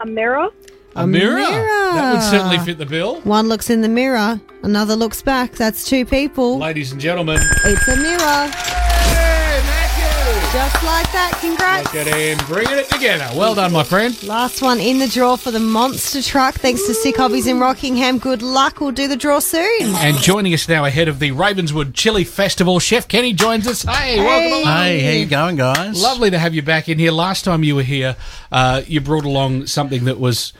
A 0.00 0.06
mirror. 0.06 0.48
A, 0.94 1.06
mirror. 1.06 1.40
That 1.40 2.12
would 2.14 2.22
certainly 2.22 2.58
fit 2.58 2.78
the 2.78 2.86
bill. 2.86 3.20
One 3.22 3.48
looks 3.48 3.70
in 3.70 3.80
the 3.80 3.88
mirror, 3.88 4.40
another 4.62 4.94
looks 4.96 5.22
back. 5.22 5.52
That's 5.52 5.84
two 5.84 6.04
people. 6.04 6.58
Ladies 6.58 6.92
and 6.92 7.00
gentlemen, 7.00 7.38
It's 7.64 7.88
a 7.88 7.96
mirror. 7.96 8.48
hey, 8.48 9.62
Matthew! 9.64 10.52
Just 10.52 10.84
like 10.84 11.10
that. 11.12 11.38
Congrats. 11.40 11.84
Look 11.94 12.06
at 12.06 12.14
him 12.14 12.38
bringing 12.46 12.76
it 12.78 12.88
together. 12.90 13.26
Well 13.34 13.54
done, 13.54 13.72
my 13.72 13.84
friend. 13.84 14.20
Last 14.22 14.60
one 14.60 14.80
in 14.80 14.98
the 14.98 15.08
draw 15.08 15.36
for 15.36 15.50
the 15.50 15.58
monster 15.60 16.20
truck. 16.22 16.54
Thanks 16.56 16.86
to 16.86 16.94
Sick 16.94 17.16
Hobbies 17.16 17.46
in 17.46 17.58
Rockingham. 17.58 18.18
Good 18.18 18.42
luck. 18.42 18.78
We'll 18.80 18.90
do 18.92 19.08
the 19.08 19.16
draw 19.16 19.38
soon. 19.38 19.94
And 19.96 20.16
joining 20.18 20.52
us 20.52 20.68
now 20.68 20.84
ahead 20.84 21.08
of 21.08 21.18
the 21.20 21.32
Ravenswood 21.32 21.94
Chili 21.94 22.24
Festival, 22.24 22.78
Chef 22.80 23.08
Kenny 23.08 23.32
joins 23.32 23.66
us. 23.66 23.82
Hey, 23.82 24.18
welcome 24.18 24.52
along. 24.62 24.76
Hey, 24.84 25.00
how 25.00 25.10
you 25.12 25.26
going, 25.26 25.56
guys? 25.56 26.02
Lovely 26.02 26.30
to 26.30 26.38
have 26.38 26.54
you 26.54 26.60
back 26.62 26.88
in 26.90 26.98
here. 26.98 27.12
Last 27.12 27.44
time 27.46 27.64
you 27.64 27.74
were 27.76 27.82
here, 27.82 28.16
uh, 28.50 28.82
you 28.86 29.00
brought 29.00 29.24
along 29.24 29.66
something 29.66 30.04
that 30.04 30.18
was 30.20 30.52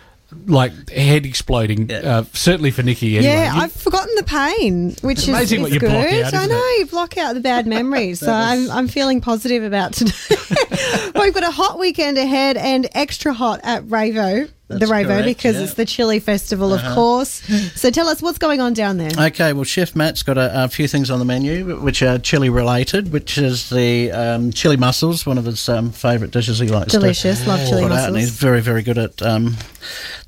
like 0.46 0.90
head 0.90 1.24
exploding, 1.26 1.90
uh, 1.92 2.24
certainly 2.32 2.70
for 2.70 2.82
Nikki. 2.82 3.16
Anyway. 3.18 3.32
Yeah, 3.32 3.54
You- 3.54 3.60
I've 3.62 3.72
forgotten 3.72 4.14
the 4.16 4.22
pain, 4.24 4.96
which 5.02 5.18
It's 5.18 5.22
is, 5.22 5.28
amazing 5.28 5.58
is 5.58 5.62
what 5.62 5.72
you 5.72 5.80
good. 5.80 5.90
block 5.90 6.06
out, 6.06 6.12
I 6.12 6.38
isn't 6.38 6.48
know 6.50 6.56
it? 6.58 6.78
you 6.80 6.86
block 6.86 7.16
out 7.18 7.34
the 7.34 7.40
bad 7.40 7.66
memories, 7.66 8.20
so 8.26 8.32
I'm 8.32 8.70
I'm 8.70 8.88
feeling 8.88 9.20
positive 9.20 9.62
about 9.62 9.92
today. 9.92 10.12
We've 11.14 11.34
got 11.34 11.44
a 11.44 11.50
hot 11.50 11.78
weekend 11.78 12.18
ahead 12.18 12.56
and 12.56 12.88
extra 12.94 13.32
hot 13.32 13.60
at 13.62 13.88
Ravo, 13.88 14.48
the 14.72 14.78
That's 14.78 14.90
correct, 14.90 15.26
because 15.26 15.54
yeah. 15.54 15.60
Uh-huh. 15.60 15.64
it's 15.64 15.74
the 15.74 15.84
Chili 15.84 16.20
Festival, 16.20 16.72
of 16.72 16.82
course. 16.94 17.42
So 17.74 17.90
tell 17.90 18.08
us 18.08 18.20
what's 18.22 18.38
going 18.38 18.60
on 18.60 18.74
down 18.74 18.98
there. 18.98 19.10
Okay, 19.18 19.52
well, 19.52 19.64
Chef 19.64 19.94
Matt's 19.96 20.22
got 20.22 20.36
a, 20.38 20.64
a 20.64 20.68
few 20.68 20.86
things 20.88 21.10
on 21.10 21.18
the 21.18 21.24
menu 21.24 21.76
which 21.80 22.02
are 22.02 22.18
chili 22.18 22.48
related, 22.50 23.12
which 23.12 23.38
is 23.38 23.70
the 23.70 24.10
um, 24.12 24.52
chili 24.52 24.76
mussels, 24.76 25.24
one 25.26 25.38
of 25.38 25.44
his 25.44 25.68
um, 25.68 25.90
favourite 25.90 26.32
dishes 26.32 26.58
he 26.58 26.68
likes 26.68 26.92
Delicious, 26.92 27.42
to 27.42 27.48
love 27.48 27.60
chili 27.68 27.82
put 27.82 27.92
out, 27.92 28.08
and 28.08 28.16
he's 28.16 28.30
very, 28.30 28.60
very 28.60 28.82
good 28.82 28.98
at 28.98 29.20
um, 29.22 29.56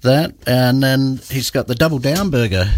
that. 0.02 0.34
And 0.46 0.82
then 0.82 1.20
he's 1.30 1.50
got 1.50 1.66
the 1.66 1.74
double 1.74 1.98
down 1.98 2.30
burger, 2.30 2.70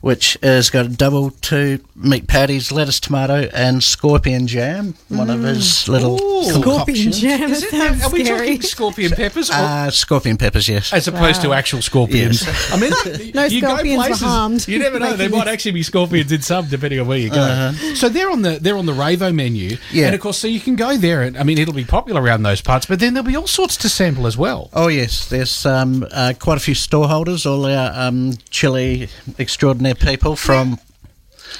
which 0.00 0.36
has 0.42 0.70
got 0.70 0.86
a 0.86 0.88
double 0.88 1.30
two 1.30 1.78
meat 1.94 2.26
patties, 2.26 2.72
lettuce, 2.72 3.00
tomato, 3.00 3.48
and 3.54 3.82
scorpion 3.82 4.46
jam. 4.46 4.94
One 5.08 5.30
of 5.30 5.42
his 5.42 5.88
little 5.88 6.20
Ooh. 6.20 6.44
Scorpion 6.44 6.62
concoctions. 6.62 7.20
jam. 7.20 7.50
Is 7.50 7.62
It 7.64 7.72
it, 7.74 8.02
are 8.04 8.10
we 8.10 8.24
scary. 8.24 8.38
talking 8.46 8.62
scorpion 8.62 9.12
peppers 9.12 9.50
or, 9.50 9.54
Uh, 9.54 9.90
scorpion 9.90 10.36
peppers, 10.36 10.68
yes. 10.68 10.92
as 10.92 11.08
opposed 11.14 11.42
to 11.42 11.52
actual 11.52 11.82
scorpions? 11.82 12.42
I 12.72 12.78
mean, 12.78 12.90
No 13.34 13.44
you 13.44 13.60
go 13.60 13.68
scorpions 13.74 14.08
were 14.20 14.26
harmed 14.26 14.68
You 14.68 14.78
never 14.78 14.98
know; 14.98 15.14
there 15.14 15.28
might 15.30 15.48
actually 15.48 15.72
be 15.72 15.82
scorpions 15.82 16.32
in 16.32 16.42
some, 16.42 16.66
depending 16.68 17.00
on 17.00 17.06
where 17.06 17.18
you 17.18 17.30
go. 17.30 17.72
So 17.94 18.08
they're 18.08 18.30
on 18.30 18.42
the 18.42 18.58
they're 18.60 18.76
on 18.76 18.86
the 18.86 18.92
Ravo 18.92 19.32
menu, 19.32 19.76
Yeah. 19.92 20.06
and 20.06 20.14
of 20.14 20.20
course, 20.20 20.38
so 20.38 20.46
you 20.48 20.60
can 20.60 20.76
go 20.76 20.96
there, 20.96 21.22
and 21.22 21.36
I 21.36 21.42
mean, 21.42 21.58
it'll 21.58 21.74
be 21.74 21.84
popular 21.84 22.20
around 22.22 22.42
those 22.42 22.60
parts. 22.60 22.86
But 22.86 23.00
then 23.00 23.14
there'll 23.14 23.26
be 23.26 23.36
all 23.36 23.46
sorts 23.46 23.76
to 23.78 23.88
sample 23.88 24.26
as 24.26 24.36
well. 24.36 24.70
Oh 24.72 24.88
yes, 24.88 25.28
there's 25.28 25.64
um, 25.66 26.06
uh, 26.10 26.34
quite 26.38 26.56
a 26.56 26.60
few 26.60 26.74
storeholders, 26.74 27.46
all 27.46 27.66
our 27.66 27.92
um, 27.94 28.32
chili 28.50 29.08
extraordinaire 29.38 29.94
people 29.94 30.36
from. 30.36 30.78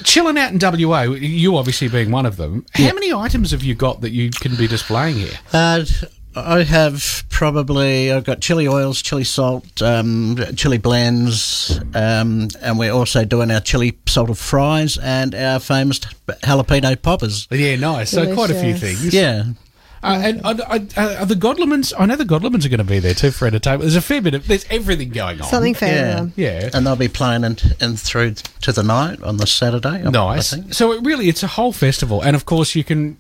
Chilling 0.03 0.37
out 0.39 0.51
in 0.51 0.59
WA, 0.89 1.03
you 1.03 1.57
obviously 1.57 1.87
being 1.87 2.11
one 2.11 2.27
of 2.27 2.37
them. 2.37 2.67
How 2.75 2.93
many 2.95 3.13
items 3.13 3.53
have 3.53 3.63
you 3.63 3.77
got 3.77 4.01
that 4.01 4.11
you 4.11 4.31
can 4.31 4.57
be 4.57 4.67
displaying 4.67 5.15
here? 5.17 5.35
Uh, 5.53 5.85
I 6.37 6.63
have 6.65 7.25
probably 7.31 8.11
I've 8.13 8.25
got 8.25 8.41
chili 8.41 8.67
oils, 8.69 9.01
chili 9.03 9.25
salt, 9.25 9.81
um, 9.83 10.37
chili 10.57 10.79
blends, 10.79 11.79
um, 11.95 12.49
and 12.61 12.79
we're 12.79 12.93
also 12.93 13.25
doing 13.25 13.51
our 13.51 13.61
chili 13.61 13.97
salted 14.07 14.39
fries 14.39 14.99
and 14.99 15.35
our 15.35 15.61
famous 15.61 15.99
jalapeno 16.01 17.01
poppers. 17.01 17.47
Yeah, 17.51 17.77
nice. 17.77 18.11
So 18.11 18.33
quite 18.35 18.51
a 18.51 18.61
few 18.61 18.75
things. 18.75 19.13
Yeah, 19.15 19.45
Uh, 20.03 20.21
and 20.23 20.41
uh, 20.45 20.55
uh, 20.97 21.17
are 21.21 21.25
the 21.27 21.35
Godlemans? 21.35 21.93
I 21.99 22.05
know 22.07 22.17
the 22.17 22.25
Godlemans 22.27 22.67
are 22.67 22.69
going 22.69 22.79
to 22.79 22.85
be 22.85 22.99
there 22.99 23.15
too 23.15 23.31
for 23.31 23.47
entertainment. 23.47 23.83
There's 23.83 23.97
a 23.97 24.03
fair 24.03 24.21
bit 24.21 24.35
of 24.35 24.47
there's 24.47 24.67
everything 24.69 25.09
going 25.11 25.41
on. 25.41 25.49
Something 25.49 25.73
fair. 25.75 26.31
yeah, 26.37 26.61
Yeah. 26.61 26.71
and 26.75 26.87
they'll 26.87 26.95
be 26.97 27.09
playing 27.09 27.45
in, 27.45 27.57
in 27.81 27.97
through 27.97 28.35
to 28.63 28.73
the 28.73 28.83
night 28.83 29.23
on 29.23 29.39
the 29.39 29.47
Saturday. 29.47 30.03
I- 30.03 30.09
I 30.09 30.11
Nice. 30.11 30.51
think. 30.51 30.75
So 30.75 30.93
it 30.93 31.03
really, 31.03 31.29
it's 31.31 31.43
a 31.43 31.47
whole 31.47 31.73
festival, 31.73 32.21
and 32.21 32.37
of 32.37 32.45
course 32.45 32.75
you 32.75 32.85
can 32.85 33.17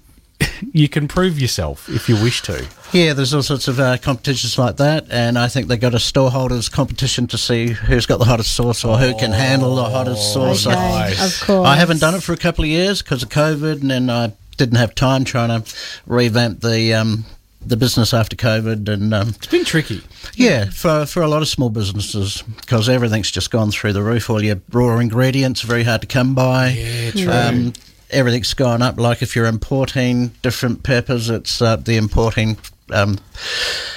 you 0.72 0.88
can 0.88 1.08
prove 1.08 1.38
yourself 1.40 1.88
if 1.88 2.08
you 2.08 2.14
wish 2.16 2.42
to. 2.42 2.66
Yeah, 2.92 3.12
there's 3.12 3.34
all 3.34 3.42
sorts 3.42 3.66
of 3.68 3.80
uh, 3.80 3.96
competitions 3.98 4.56
like 4.58 4.76
that, 4.76 5.06
and 5.10 5.38
I 5.38 5.48
think 5.48 5.66
they 5.68 5.76
got 5.76 5.94
a 5.94 5.98
storeholders 5.98 6.68
competition 6.68 7.26
to 7.28 7.38
see 7.38 7.68
who's 7.68 8.06
got 8.06 8.18
the 8.18 8.24
hottest 8.24 8.54
sauce 8.54 8.84
or 8.84 8.98
who 8.98 9.14
can 9.16 9.32
handle 9.32 9.74
the 9.76 9.84
hottest 9.84 10.32
sauce. 10.32 10.66
Okay, 10.66 10.76
I- 10.76 11.08
Nice. 11.10 11.40
of 11.42 11.46
course. 11.46 11.66
I 11.68 11.76
haven't 11.76 12.00
done 12.00 12.14
it 12.14 12.22
for 12.22 12.32
a 12.32 12.36
couple 12.36 12.64
of 12.64 12.70
years 12.70 13.02
because 13.02 13.22
of 13.22 13.28
COVID, 13.30 13.80
and 13.80 13.90
then 13.90 14.10
I 14.10 14.32
didn't 14.56 14.76
have 14.76 14.94
time 14.94 15.24
trying 15.24 15.48
to 15.62 15.74
revamp 16.06 16.60
the 16.60 16.94
um, 16.94 17.24
the 17.66 17.76
business 17.76 18.12
after 18.14 18.36
COVID, 18.36 18.88
and 18.88 19.12
um, 19.14 19.28
It's 19.30 19.46
been 19.46 19.64
tricky. 19.64 20.02
yeah, 20.34 20.66
for 20.70 21.04
for 21.06 21.22
a 21.22 21.26
lot 21.28 21.42
of 21.42 21.48
small 21.48 21.70
businesses 21.70 22.42
because 22.60 22.88
everything's 22.88 23.30
just 23.32 23.50
gone 23.50 23.70
through 23.72 23.94
the 23.94 24.02
roof. 24.02 24.30
All 24.30 24.42
your 24.42 24.60
raw 24.70 24.98
ingredients 24.98 25.64
are 25.64 25.66
very 25.66 25.82
hard 25.82 26.02
to 26.02 26.06
come 26.06 26.34
by. 26.34 26.68
Yeah, 26.68 27.10
true. 27.10 27.32
Um, 27.32 27.72
everything's 28.14 28.54
gone 28.54 28.80
up. 28.80 28.98
Like 28.98 29.22
if 29.22 29.36
you're 29.36 29.46
importing 29.46 30.28
different 30.42 30.82
peppers, 30.82 31.28
it's 31.28 31.60
uh, 31.60 31.76
the 31.76 31.96
importing. 31.96 32.56
Um, 32.92 33.18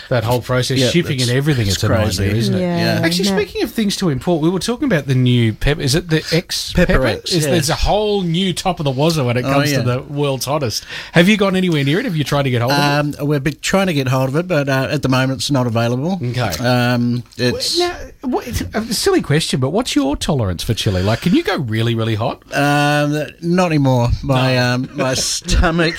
that 0.10 0.24
whole 0.24 0.41
process, 0.41 0.79
yeah, 0.79 0.88
shipping 0.89 1.22
and 1.22 1.29
everything. 1.29 1.67
It's, 1.67 1.75
it's 1.75 1.84
a 1.84 1.88
crazy. 1.88 2.24
nightmare, 2.24 2.38
isn't 2.39 2.56
it? 2.56 2.62
Yeah. 2.62 3.01
Actually, 3.03 3.29
No. 3.32 3.36
speaking 3.41 3.63
of 3.63 3.72
things 3.72 3.98
to 3.98 4.08
import, 4.10 4.41
we 4.41 4.50
were 4.50 4.60
talking 4.60 4.86
about 4.86 5.08
the 5.08 5.13
new 5.15 5.51
pepper. 5.51 5.82
Is 5.82 5.94
it 5.94 6.10
the 6.10 6.25
X 6.32 6.72
Pepper 6.72 7.06
X, 7.06 7.34
Is, 7.34 7.44
yeah. 7.46 7.51
There's 7.51 7.70
a 7.70 7.75
whole 7.75 8.22
new 8.22 8.53
top 8.53 8.79
of 8.79 8.86
the 8.86 8.91
wazoo 8.91 9.25
when 9.25 9.36
it 9.36 9.44
Oh, 9.44 9.51
comes 9.51 9.72
yeah. 9.74 9.79
to 9.79 9.84
the 9.84 10.01
world's 10.03 10.46
hottest. 10.46 10.86
Have 11.12 11.27
you 11.27 11.36
gone 11.36 11.58
anywhere 11.58 11.84
near 11.84 12.00
it? 12.00 12.06
Have 12.06 12.15
you 12.15 12.24
tried 12.24 12.44
to 12.44 12.50
get 12.50 12.62
hold 12.62 12.72
of 12.72 12.79
it? 13.10 13.20
Um, 13.20 13.27
we've 13.27 13.44
been 13.44 13.58
trying 13.62 13.88
to 13.88 13.94
get 13.94 14.08
hold 14.08 14.29
of 14.29 14.38
it, 14.38 14.48
but 14.48 14.70
uh, 14.70 14.88
at 14.89 15.01
the 15.01 15.10
moment 15.10 15.39
it's 15.41 15.51
not 15.51 15.67
available. 15.67 16.13
Okay. 16.24 16.41
Um, 16.65 17.24
it's 17.36 17.77
Now, 17.77 17.98
what, 18.22 18.48
a 18.48 18.94
silly 18.94 19.22
question, 19.22 19.60
but 19.60 19.72
what's 19.72 19.94
your 19.98 20.15
tolerance 20.15 20.63
for 20.63 20.74
chili? 20.74 21.03
Like, 21.03 21.20
can 21.22 21.36
you 21.36 21.44
go 21.44 21.58
really, 21.58 21.94
really 21.96 22.15
hot? 22.15 22.41
um, 22.56 23.25
not 23.41 23.65
anymore. 23.67 24.08
My 24.24 24.58
um, 24.58 24.89
my 24.96 25.13
stomach 25.15 25.96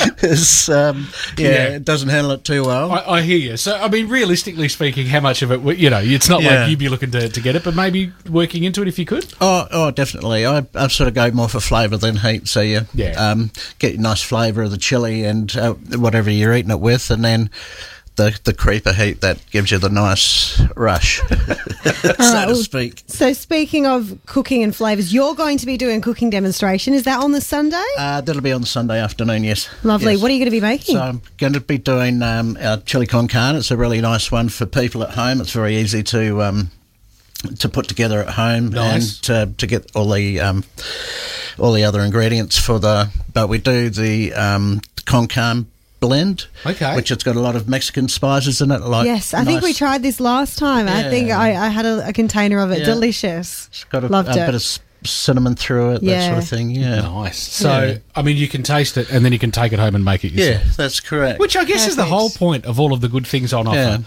is 0.22 0.68
um, 0.68 1.08
yeah, 1.38 1.48
Yeah. 1.48 1.64
it 1.76 1.84
doesn't 1.84 2.08
handle 2.08 2.32
it 2.32 2.44
too 2.44 2.64
well. 2.64 2.90
I, 2.92 3.16
I 3.18 3.22
hear 3.22 3.36
you. 3.38 3.56
So, 3.56 3.76
I 3.76 3.88
mean, 3.88 4.08
realistically 4.08 4.68
speaking, 4.68 5.06
how 5.06 5.20
much 5.20 5.42
of 5.42 5.50
it, 5.52 5.78
you 5.78 5.90
know, 5.90 6.00
it's 6.02 6.28
not 6.28 6.42
Yeah. 6.42 6.60
like 6.62 6.70
you'd 6.70 6.78
be 6.78 6.88
looking 6.88 7.10
to, 7.12 7.28
to 7.28 7.40
get 7.40 7.56
it, 7.56 7.64
but 7.64 7.74
maybe 7.74 8.12
working 8.28 8.64
into 8.64 8.82
it 8.82 8.88
if 8.88 8.98
you 8.98 9.04
could. 9.04 9.32
Oh, 9.40 9.66
oh, 9.70 9.90
definitely. 9.90 10.46
I, 10.46 10.66
I 10.74 10.88
sort 10.88 11.08
of 11.08 11.14
go 11.14 11.30
more 11.30 11.48
for 11.48 11.60
flavour 11.60 11.96
than 11.96 12.16
heat. 12.16 12.48
So 12.48 12.60
you 12.60 12.82
Yeah. 12.94 13.12
um, 13.30 13.50
get 13.78 13.94
a 13.96 14.00
nice 14.00 14.22
flavour 14.22 14.62
of 14.62 14.70
the 14.70 14.78
chili 14.78 15.24
and 15.24 15.54
uh, 15.56 15.74
whatever 15.74 16.30
you're 16.30 16.54
eating 16.54 16.70
it 16.70 16.80
with, 16.80 17.10
and 17.10 17.24
then 17.24 17.50
the 18.20 18.38
the 18.44 18.52
creeper 18.52 18.92
heat 18.92 19.22
that 19.22 19.38
gives 19.50 19.70
you 19.70 19.78
the 19.78 19.88
nice 19.88 20.60
rush, 20.76 21.20
so 21.28 21.34
right, 22.18 22.48
to 22.48 22.54
speak. 22.54 23.02
So 23.06 23.32
speaking 23.32 23.86
of 23.86 24.18
cooking 24.26 24.62
and 24.62 24.76
flavours, 24.76 25.12
you're 25.12 25.34
going 25.34 25.56
to 25.58 25.66
be 25.66 25.76
doing 25.76 25.98
a 25.98 26.02
cooking 26.02 26.28
demonstration. 26.28 26.92
Is 26.92 27.04
that 27.04 27.22
on 27.22 27.32
the 27.32 27.40
Sunday? 27.40 27.82
Uh, 27.96 28.20
that'll 28.20 28.42
be 28.42 28.52
on 28.52 28.64
Sunday 28.64 29.00
afternoon. 29.00 29.44
Yes. 29.44 29.68
Lovely. 29.82 30.12
Yes. 30.12 30.22
What 30.22 30.30
are 30.30 30.34
you 30.34 30.40
going 30.40 30.50
to 30.52 30.56
be 30.56 30.60
making? 30.60 30.96
So 30.96 31.02
I'm 31.02 31.22
going 31.38 31.54
to 31.54 31.60
be 31.60 31.78
doing 31.78 32.22
um, 32.22 32.58
our 32.60 32.76
chili 32.78 33.06
con 33.06 33.26
carne. 33.26 33.56
It's 33.56 33.70
a 33.70 33.76
really 33.76 34.00
nice 34.00 34.30
one 34.30 34.50
for 34.50 34.66
people 34.66 35.02
at 35.02 35.10
home. 35.10 35.40
It's 35.40 35.52
very 35.52 35.76
easy 35.76 36.02
to 36.04 36.42
um, 36.42 36.70
to 37.58 37.68
put 37.70 37.88
together 37.88 38.20
at 38.20 38.34
home 38.34 38.68
Nice. 38.68 39.16
and 39.16 39.22
to, 39.24 39.54
to 39.56 39.66
get 39.66 39.90
all 39.96 40.10
the 40.10 40.40
um, 40.40 40.64
all 41.58 41.72
the 41.72 41.84
other 41.84 42.00
ingredients 42.02 42.58
for 42.58 42.78
the. 42.78 43.10
But 43.32 43.48
we 43.48 43.58
do 43.58 43.88
the 43.88 44.34
um, 44.34 44.82
con 45.06 45.26
carne 45.26 45.66
blend, 46.00 46.46
Okay. 46.66 46.96
which 46.96 47.10
it's 47.10 47.22
got 47.22 47.36
a 47.36 47.40
lot 47.40 47.54
of 47.56 47.68
Mexican 47.68 48.08
spices 48.08 48.60
in 48.60 48.70
it. 48.70 48.80
Like 48.80 49.06
Yes, 49.06 49.34
I 49.34 49.44
think 49.44 49.62
we 49.62 49.72
tried 49.74 50.02
this 50.02 50.18
last 50.20 50.58
time. 50.58 50.88
I 50.88 51.04
think 51.10 51.30
I, 51.30 51.66
I 51.66 51.68
had 51.68 51.86
a, 51.86 52.08
a 52.08 52.12
container 52.12 52.58
of 52.60 52.70
it. 52.72 52.80
Yeah. 52.80 52.86
Delicious. 52.86 53.68
It's 53.68 53.84
got 53.84 54.04
a, 54.04 54.08
Loved 54.08 54.28
a 54.30 54.42
it. 54.42 54.46
bit 54.46 54.54
of 54.54 54.78
cinnamon 55.02 55.54
through 55.54 55.92
it, 55.94 56.02
that 56.02 56.26
sort 56.28 56.42
of 56.42 56.48
thing. 56.48 56.70
Yeah, 56.70 57.00
Nice. 57.00 57.38
So, 57.38 57.84
Yeah. 57.86 57.98
I 58.14 58.20
mean, 58.22 58.36
you 58.36 58.48
can 58.48 58.62
taste 58.62 58.98
it 58.98 59.10
and 59.10 59.24
then 59.24 59.32
you 59.32 59.38
can 59.38 59.50
take 59.50 59.72
it 59.72 59.78
home 59.78 59.94
and 59.94 60.04
make 60.04 60.24
it 60.24 60.32
yourself. 60.32 60.64
yeah, 60.66 60.72
that's 60.76 61.00
correct. 61.00 61.38
Which 61.40 61.56
I 61.56 61.64
guess 61.64 61.86
is 61.88 61.96
the 61.96 62.04
whole 62.04 62.28
point 62.30 62.66
of 62.66 62.78
all 62.78 62.92
of 62.92 63.00
the 63.00 63.08
good 63.08 63.26
things 63.26 63.52
on 63.54 63.66
offer 63.66 63.76
Yeah. 63.78 63.98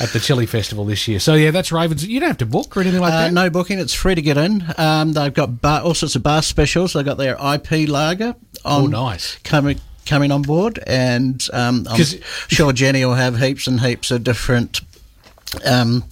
at 0.00 0.08
the 0.14 0.20
Chili 0.20 0.46
Festival 0.46 0.86
this 0.86 1.06
year. 1.06 1.18
So, 1.20 1.34
yeah, 1.34 1.50
that's 1.50 1.70
Ravens. 1.70 2.06
You 2.06 2.18
don't 2.20 2.28
have 2.30 2.38
to 2.38 2.46
book 2.46 2.74
or 2.76 2.80
anything 2.80 3.00
like 3.00 3.12
Uh, 3.12 3.18
that. 3.24 3.32
no 3.34 3.50
booking; 3.50 3.78
it's 3.78 3.92
free 3.92 4.14
to 4.14 4.22
get 4.22 4.38
in. 4.38 4.64
Um, 4.78 5.12
they've 5.12 5.34
got 5.34 5.60
bar, 5.60 5.82
all 5.82 5.92
sorts 5.94 6.16
of 6.16 6.22
bar 6.22 6.40
specials. 6.42 6.94
They've 6.94 7.04
got 7.04 7.18
their 7.18 7.34
IP 7.34 7.86
lager 7.88 8.34
on 8.64 8.84
Oh, 8.84 8.86
nice. 8.86 9.36
coming 9.44 9.80
coming 10.08 10.32
on 10.32 10.42
board, 10.42 10.80
and 10.86 11.46
um, 11.52 11.86
I'm 11.88 12.04
sure 12.48 12.72
Jenny 12.72 13.04
will 13.04 13.14
have 13.14 13.38
heaps 13.38 13.66
and 13.66 13.80
heaps 13.80 14.10
of 14.10 14.24
different 14.24 14.80
um, 15.64 16.04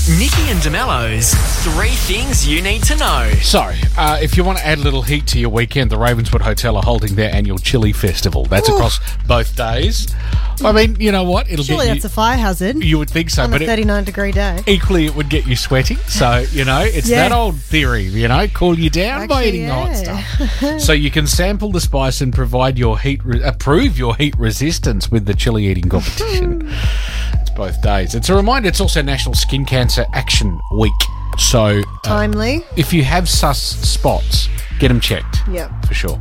Nikki 0.09 0.41
and 0.51 0.59
DeMello's 0.59 1.33
Three 1.63 1.91
Things 1.91 2.45
You 2.45 2.61
Need 2.61 2.83
to 2.83 2.95
Know. 2.97 3.31
So, 3.41 3.71
uh, 3.97 4.19
if 4.21 4.35
you 4.35 4.43
want 4.43 4.57
to 4.57 4.65
add 4.65 4.79
a 4.79 4.81
little 4.81 5.01
heat 5.01 5.25
to 5.27 5.39
your 5.39 5.49
weekend, 5.49 5.89
the 5.89 5.97
Ravenswood 5.97 6.41
Hotel 6.41 6.75
are 6.75 6.83
holding 6.83 7.15
their 7.15 7.33
annual 7.33 7.57
chili 7.57 7.93
festival. 7.93 8.43
That's 8.43 8.69
Ooh. 8.69 8.73
across 8.75 8.99
both 9.25 9.55
days. 9.55 10.13
I 10.61 10.71
mean, 10.71 10.97
you 10.99 11.11
know 11.11 11.23
what? 11.23 11.49
It'll 11.51 11.63
Surely 11.65 11.85
get 11.87 11.93
that's 11.93 12.03
you, 12.03 12.07
a 12.07 12.11
fire 12.11 12.37
hazard 12.37 12.83
you 12.83 12.97
would 12.97 13.09
think 13.09 13.29
so, 13.29 13.43
on 13.43 13.49
a 13.49 13.51
but 13.53 13.61
it, 13.61 13.65
39 13.67 14.03
degree 14.03 14.31
day. 14.31 14.59
equally 14.67 15.05
it 15.05 15.15
would 15.15 15.29
get 15.29 15.45
you 15.47 15.55
sweating. 15.55 15.97
So, 16.07 16.45
you 16.51 16.65
know, 16.65 16.79
it's 16.81 17.09
Yeah. 17.09 17.27
that 17.29 17.35
old 17.35 17.59
theory, 17.59 18.03
you 18.03 18.27
know, 18.27 18.47
cool 18.49 18.77
you 18.77 18.89
down 18.89 19.27
by 19.27 19.43
Actually, 19.45 19.47
eating 19.49 19.67
hot 19.69 19.95
stuff. 19.95 20.79
so 20.81 20.93
you 20.93 21.09
can 21.11 21.27
sample 21.27 21.71
the 21.71 21.81
spice 21.81 22.21
and 22.21 22.33
provide 22.33 22.77
your 22.77 22.99
heat, 22.99 23.23
re- 23.23 23.43
uh, 23.43 23.51
prove 23.53 23.97
your 23.97 24.15
heat 24.15 24.35
resistance 24.37 25.09
with 25.11 25.25
the 25.25 25.33
chili 25.33 25.67
eating 25.67 25.89
competition. 25.89 26.69
it's 27.33 27.49
both 27.51 27.81
days. 27.81 28.15
It's 28.15 28.29
a 28.29 28.35
reminder. 28.35 28.67
It's 28.69 28.81
also 28.81 29.01
National 29.01 29.35
Skin 29.35 29.65
Cancer 29.65 30.05
Action 30.13 30.59
Week. 30.77 30.91
So 31.37 31.79
uh, 31.79 31.83
Timely. 32.03 32.63
if 32.75 32.93
you 32.93 33.03
have 33.03 33.27
sus 33.27 33.59
spots, 33.59 34.47
get 34.83 34.89
them 34.89 34.99
checked. 34.99 35.37
Yeah. 35.49 35.79
For 35.81 35.93
sure. 35.93 36.19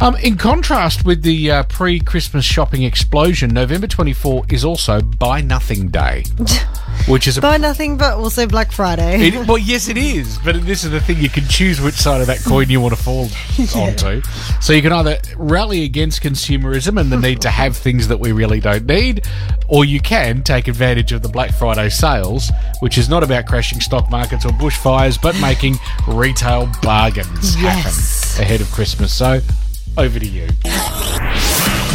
Um, 0.00 0.16
in 0.16 0.38
contrast 0.38 1.04
with 1.04 1.22
the 1.22 1.50
uh, 1.50 1.62
pre 1.64 2.00
Christmas 2.00 2.44
shopping 2.46 2.82
explosion, 2.84 3.50
November 3.50 3.86
24 3.86 4.44
is 4.48 4.64
also 4.64 5.02
Buy 5.02 5.42
Nothing 5.42 5.88
Day, 5.88 6.24
which 7.08 7.28
is 7.28 7.36
a 7.36 7.42
Buy 7.42 7.58
nothing 7.58 7.98
but 7.98 8.14
also 8.14 8.46
Black 8.46 8.72
Friday. 8.72 9.28
it, 9.28 9.46
well, 9.46 9.58
yes, 9.58 9.88
it 9.88 9.98
is, 9.98 10.38
but 10.42 10.64
this 10.64 10.82
is 10.84 10.90
the 10.90 11.00
thing. 11.00 11.18
You 11.18 11.28
can 11.28 11.44
choose 11.44 11.78
which 11.80 11.94
side 11.94 12.22
of 12.22 12.26
that 12.28 12.42
coin 12.42 12.70
you 12.70 12.80
want 12.80 12.94
to 12.96 13.02
fall 13.02 13.28
onto. 13.76 14.22
So 14.62 14.72
you 14.72 14.80
can 14.80 14.92
either 14.92 15.18
rally 15.36 15.84
against 15.84 16.22
consumerism 16.22 16.98
and 16.98 17.12
the 17.12 17.18
need 17.18 17.42
to 17.42 17.50
have 17.50 17.76
things 17.76 18.08
that 18.08 18.18
we 18.18 18.32
really 18.32 18.60
don't 18.60 18.86
need, 18.86 19.26
or 19.68 19.84
you 19.84 20.00
can 20.00 20.42
take 20.42 20.68
advantage 20.68 21.12
of 21.12 21.20
the 21.20 21.28
Black 21.28 21.52
Friday 21.52 21.90
sales, 21.90 22.50
which 22.80 22.96
is 22.96 23.10
not 23.10 23.22
about 23.22 23.44
crashing 23.46 23.80
stock 23.80 24.10
markets 24.10 24.46
or 24.46 24.52
bushfires, 24.52 25.20
but 25.20 25.38
making 25.40 25.76
retail 26.08 26.70
bargains 26.82 27.60
Yes. 27.60 27.84
happen 27.84 27.89
ahead 28.38 28.60
of 28.60 28.70
Christmas. 28.70 29.12
So, 29.14 29.40
over 29.96 30.18
to 30.18 30.26
you. 30.26 30.46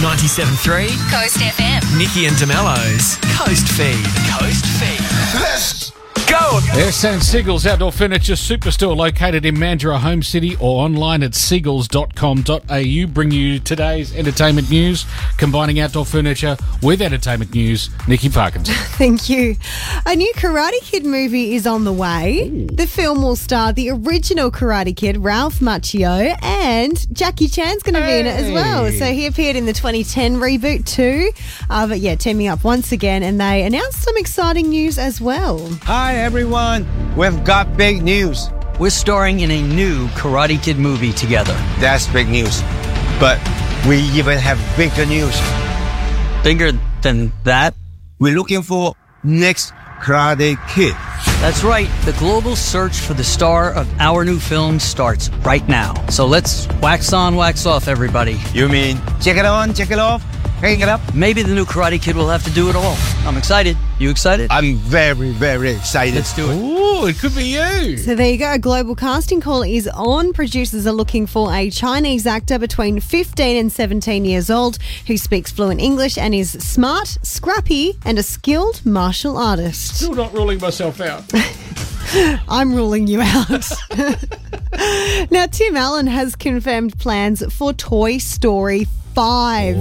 97.3 0.02 0.88
Coast 1.10 1.38
FM. 1.38 1.98
Nikki 1.98 2.26
and 2.26 2.36
DeMello's 2.36 3.18
Coast 3.38 3.68
Feed. 3.70 4.06
Coast 4.40 4.66
Feed. 4.80 5.02
Let's 5.40 5.92
go. 6.28 6.60
There's 6.74 6.96
San 6.96 7.22
Seagulls 7.22 7.66
Outdoor 7.66 7.92
Furniture 7.92 8.34
Superstore 8.34 8.96
located 8.96 9.46
in 9.46 9.56
Mandurah 9.56 10.00
Home 10.00 10.24
City 10.24 10.56
or 10.56 10.84
online 10.84 11.24
at 11.24 11.34
seagulls.com.au. 11.36 13.08
Bring 13.08 13.32
you 13.32 13.60
today's 13.60 14.16
entertainment 14.16 14.70
news, 14.70 15.06
combining 15.38 15.80
outdoor 15.80 16.06
furniture 16.06 16.58
with 16.82 17.02
entertainment 17.02 17.54
news. 17.54 17.90
Nikki 18.08 18.30
Parkinson. 18.30 18.74
Thank 18.98 19.30
you. 19.30 19.56
A 20.06 20.16
new 20.16 20.32
Karate 20.36 20.80
Kid 20.82 21.06
movie 21.06 21.56
is 21.56 21.68
on 21.68 21.84
the 21.84 21.94
way. 21.94 22.50
The 22.50 22.88
film 22.88 23.22
will 23.22 23.36
star 23.36 23.74
the 23.74 23.90
original 23.90 24.52
Karate 24.52 24.96
Kid, 24.96 25.18
Ralph 25.18 25.60
Macchio, 25.60 26.38
and 26.44 27.16
Jackie 27.16 27.48
Chan's 27.48 27.84
going 27.84 27.96
to 27.96 28.02
be 28.02 28.20
in 28.20 28.26
it 28.26 28.40
as 28.40 28.52
well. 28.52 28.92
So 28.92 29.06
he 29.06 29.26
appeared 29.26 29.56
in 29.56 29.66
the 29.66 29.74
2010 29.74 30.36
reboot 30.38 30.86
too. 30.86 31.32
Uh, 31.70 31.88
but 31.88 32.00
yeah, 32.00 32.16
teaming 32.16 32.48
up 32.48 32.64
once 32.64 32.92
again, 32.92 33.24
and 33.24 33.40
they 33.40 33.64
announced 33.64 34.02
some 34.02 34.16
exciting 34.18 34.70
news 34.70 34.98
as 34.98 35.20
well. 35.20 35.60
Hi 35.84 36.15
everyone, 36.16 36.88
we've 37.16 37.44
got 37.44 37.76
big 37.78 38.02
news. 38.02 38.50
We're 38.80 38.90
starring 38.90 39.42
in 39.42 39.52
a 39.52 39.62
new 39.62 40.08
Karate 40.10 40.62
Kid 40.62 40.78
movie 40.78 41.14
together. 41.14 41.54
That's 41.80 42.08
big 42.08 42.30
news. 42.30 42.62
But 43.20 43.40
we 43.88 43.98
even 44.18 44.38
have 44.38 44.60
bigger 44.78 45.06
news. 45.06 45.40
Bigger 46.44 46.72
than 47.02 47.32
that? 47.44 47.74
We're 48.20 48.36
looking 48.36 48.62
for 48.62 48.96
next 49.24 49.74
Karate 50.02 50.58
Kid. 50.70 50.94
That's 51.42 51.64
right. 51.64 51.90
The 52.06 52.14
global 52.14 52.56
search 52.56 53.00
for 53.00 53.14
the 53.14 53.24
star 53.24 53.72
of 53.74 53.88
our 54.00 54.24
new 54.26 54.40
film 54.40 54.80
starts 54.80 55.30
right 55.44 55.68
now. 55.68 55.94
So 56.08 56.26
let's 56.26 56.68
wax 56.82 57.14
on, 57.14 57.36
wax 57.36 57.66
off, 57.66 57.88
everybody. 57.88 58.40
You 58.54 58.70
mean 58.70 58.98
check 59.22 59.38
it 59.38 59.46
on, 59.46 59.74
check 59.74 59.92
it 59.92 60.00
off, 60.00 60.24
hang 60.60 60.82
it 60.82 60.90
up? 60.90 61.02
Maybe 61.14 61.44
the 61.44 61.54
new 61.54 61.66
Karate 61.66 62.02
Kid 62.02 62.16
will 62.16 62.30
have 62.30 62.44
to 62.44 62.52
do 62.52 62.70
it 62.70 62.76
all. 62.76 62.96
I'm 63.26 63.38
excited. 63.38 63.78
You 64.00 64.10
excited? 64.10 64.48
I'm 64.52 64.76
very, 64.76 65.32
very 65.32 65.72
excited. 65.72 66.16
Let's 66.16 66.36
do 66.36 66.50
it. 66.50 66.56
Ooh, 66.56 67.08
it 67.08 67.18
could 67.18 67.36
be 67.36 67.46
you. 67.46 67.98
So 67.98 68.16
there 68.16 68.30
you 68.30 68.38
go. 68.38 68.54
A 68.54 68.60
global 68.60 68.96
casting 68.96 69.42
call 69.42 69.64
is 69.64 69.88
on. 69.88 70.34
Producers 70.34 70.86
are 70.86 70.92
looking 70.92 71.26
for 71.26 71.54
a 71.54 71.70
Chinese 71.70 72.26
actor 72.26 72.60
between 72.60 73.00
15 73.00 73.58
and 73.58 73.72
17 73.72 74.26
years 74.26 74.50
old 74.50 74.78
who 75.08 75.18
speaks 75.18 75.52
fluent 75.52 75.82
English 75.82 76.18
and 76.18 76.36
is 76.36 76.52
smart, 76.52 77.18
scrappy, 77.22 77.94
and 78.06 78.18
a 78.18 78.24
skilled 78.24 78.86
martial 78.86 79.38
artist. 79.38 79.96
Still 79.96 80.16
not 80.16 80.34
ruling 80.34 80.60
myself 80.60 81.00
out. 81.02 81.24
I'm 82.48 82.74
ruling 82.74 83.08
you 83.08 83.22
out. 83.22 83.72
now, 85.32 85.48
Tim 85.48 85.76
Allen 85.76 86.08
has 86.08 86.36
confirmed 86.36 86.98
plans 87.00 87.44
for 87.54 87.74
Toy 87.74 88.18
Story 88.20 88.88
5. 89.16 89.76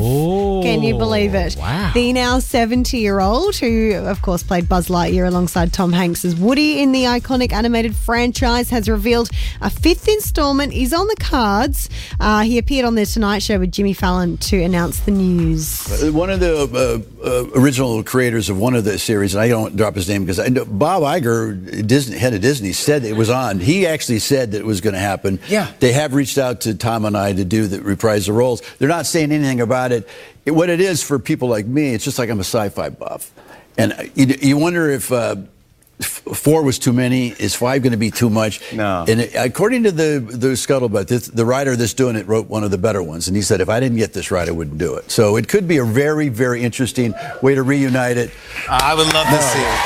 Can 0.62 0.82
you 0.82 0.96
believe 0.96 1.34
it? 1.34 1.56
wow. 1.56 1.90
The 1.92 2.12
now 2.12 2.38
70 2.38 2.96
year 2.98 3.20
old, 3.20 3.56
who 3.56 3.94
of 3.94 4.22
course 4.22 4.42
played 4.44 4.68
Buzz 4.68 4.86
Lightyear 4.88 5.26
alongside 5.26 5.72
Tom 5.72 5.92
Hanks 5.92 6.24
as 6.24 6.36
Woody 6.36 6.80
in 6.80 6.92
the 6.92 7.02
iconic 7.04 7.52
animated 7.52 7.96
franchise, 7.96 8.70
has 8.70 8.88
revealed 8.88 9.30
a 9.60 9.70
fifth 9.70 10.06
installment 10.08 10.72
is 10.72 10.92
on 10.92 11.08
the 11.08 11.16
cards. 11.16 11.90
Uh, 12.20 12.42
he 12.42 12.58
appeared 12.58 12.86
on 12.86 12.94
The 12.94 13.04
Tonight 13.06 13.40
Show 13.40 13.58
with 13.58 13.72
Jimmy 13.72 13.92
Fallon 13.92 14.36
to 14.38 14.62
announce 14.62 15.00
the 15.00 15.10
news. 15.10 16.02
Uh, 16.02 16.12
One 16.12 16.30
of 16.30 16.38
the 16.40 17.04
uh, 17.24 17.26
uh, 17.28 17.60
original 17.60 18.02
creators 18.04 18.48
of 18.48 18.58
one 18.58 18.74
of 18.74 18.84
the 18.84 18.98
series, 19.00 19.34
and 19.34 19.42
I 19.42 19.48
don't 19.48 19.76
drop 19.76 19.96
his 19.96 20.08
name 20.08 20.22
because 20.22 20.38
I 20.38 20.46
know 20.48 20.64
Bob 20.64 21.02
Iger, 21.02 21.86
Disney, 21.86 22.18
head 22.18 22.34
of 22.34 22.40
Disney, 22.40 22.72
said 22.72 23.04
it 23.04 23.16
was 23.16 23.30
on. 23.30 23.58
He 23.58 23.86
actually 23.86 24.20
said 24.20 24.52
that 24.52 24.58
it 24.58 24.66
was 24.66 24.80
going 24.80 24.94
to 24.94 25.00
happen. 25.00 25.40
Yeah. 25.48 25.72
They 25.80 25.92
have 25.92 26.14
reached 26.14 26.38
out 26.38 26.60
to 26.62 26.74
Tom 26.76 27.04
and 27.04 27.16
I 27.16 27.32
to 27.32 27.44
do 27.44 27.66
the 27.66 27.80
reprise 27.82 28.26
the 28.26 28.32
roles. 28.32 28.62
They're 28.78 28.88
not 28.88 29.06
saying 29.06 29.23
anything 29.32 29.60
about 29.60 29.92
it. 29.92 30.08
It- 30.44 30.52
What 30.52 30.68
it 30.70 30.80
is 30.80 31.02
for 31.02 31.18
people 31.18 31.48
like 31.48 31.66
me, 31.66 31.94
it's 31.94 32.04
just 32.04 32.18
like 32.18 32.28
I'm 32.30 32.38
a 32.40 32.44
sci-fi 32.44 32.90
buff, 32.90 33.30
and 33.78 33.92
uh, 33.92 34.02
you, 34.14 34.26
you 34.40 34.56
wonder 34.58 34.90
if. 34.90 35.10
Uh, 35.12 35.36
f- 36.00 36.22
Four 36.34 36.62
was 36.64 36.78
too 36.78 36.92
many. 36.92 37.28
Is 37.38 37.54
five 37.54 37.82
going 37.82 37.92
to 37.92 37.96
be 37.98 38.10
too 38.10 38.28
much? 38.28 38.60
No. 38.72 39.04
And 39.06 39.20
it, 39.20 39.34
according 39.36 39.84
to 39.84 39.92
the 39.92 40.18
the 40.20 40.48
scuttlebutt, 40.56 41.06
this, 41.06 41.28
the 41.28 41.44
writer 41.44 41.76
that's 41.76 41.94
doing 41.94 42.16
it 42.16 42.26
wrote 42.26 42.48
one 42.48 42.64
of 42.64 42.70
the 42.70 42.78
better 42.78 43.02
ones, 43.02 43.28
and 43.28 43.36
he 43.36 43.42
said 43.42 43.60
if 43.60 43.68
I 43.68 43.78
didn't 43.80 43.98
get 43.98 44.12
this 44.12 44.30
right, 44.30 44.48
I 44.48 44.52
wouldn't 44.52 44.78
do 44.78 44.96
it. 44.96 45.10
So 45.10 45.36
it 45.36 45.48
could 45.48 45.66
be 45.68 45.78
a 45.78 45.84
very 45.84 46.28
very 46.30 46.62
interesting 46.62 47.14
way 47.42 47.54
to 47.54 47.62
reunite 47.62 48.16
it. 48.16 48.30
I 48.68 48.94
would 48.94 49.06
love 49.14 49.26
to 49.28 49.42
see 49.42 49.60
it. 49.60 49.80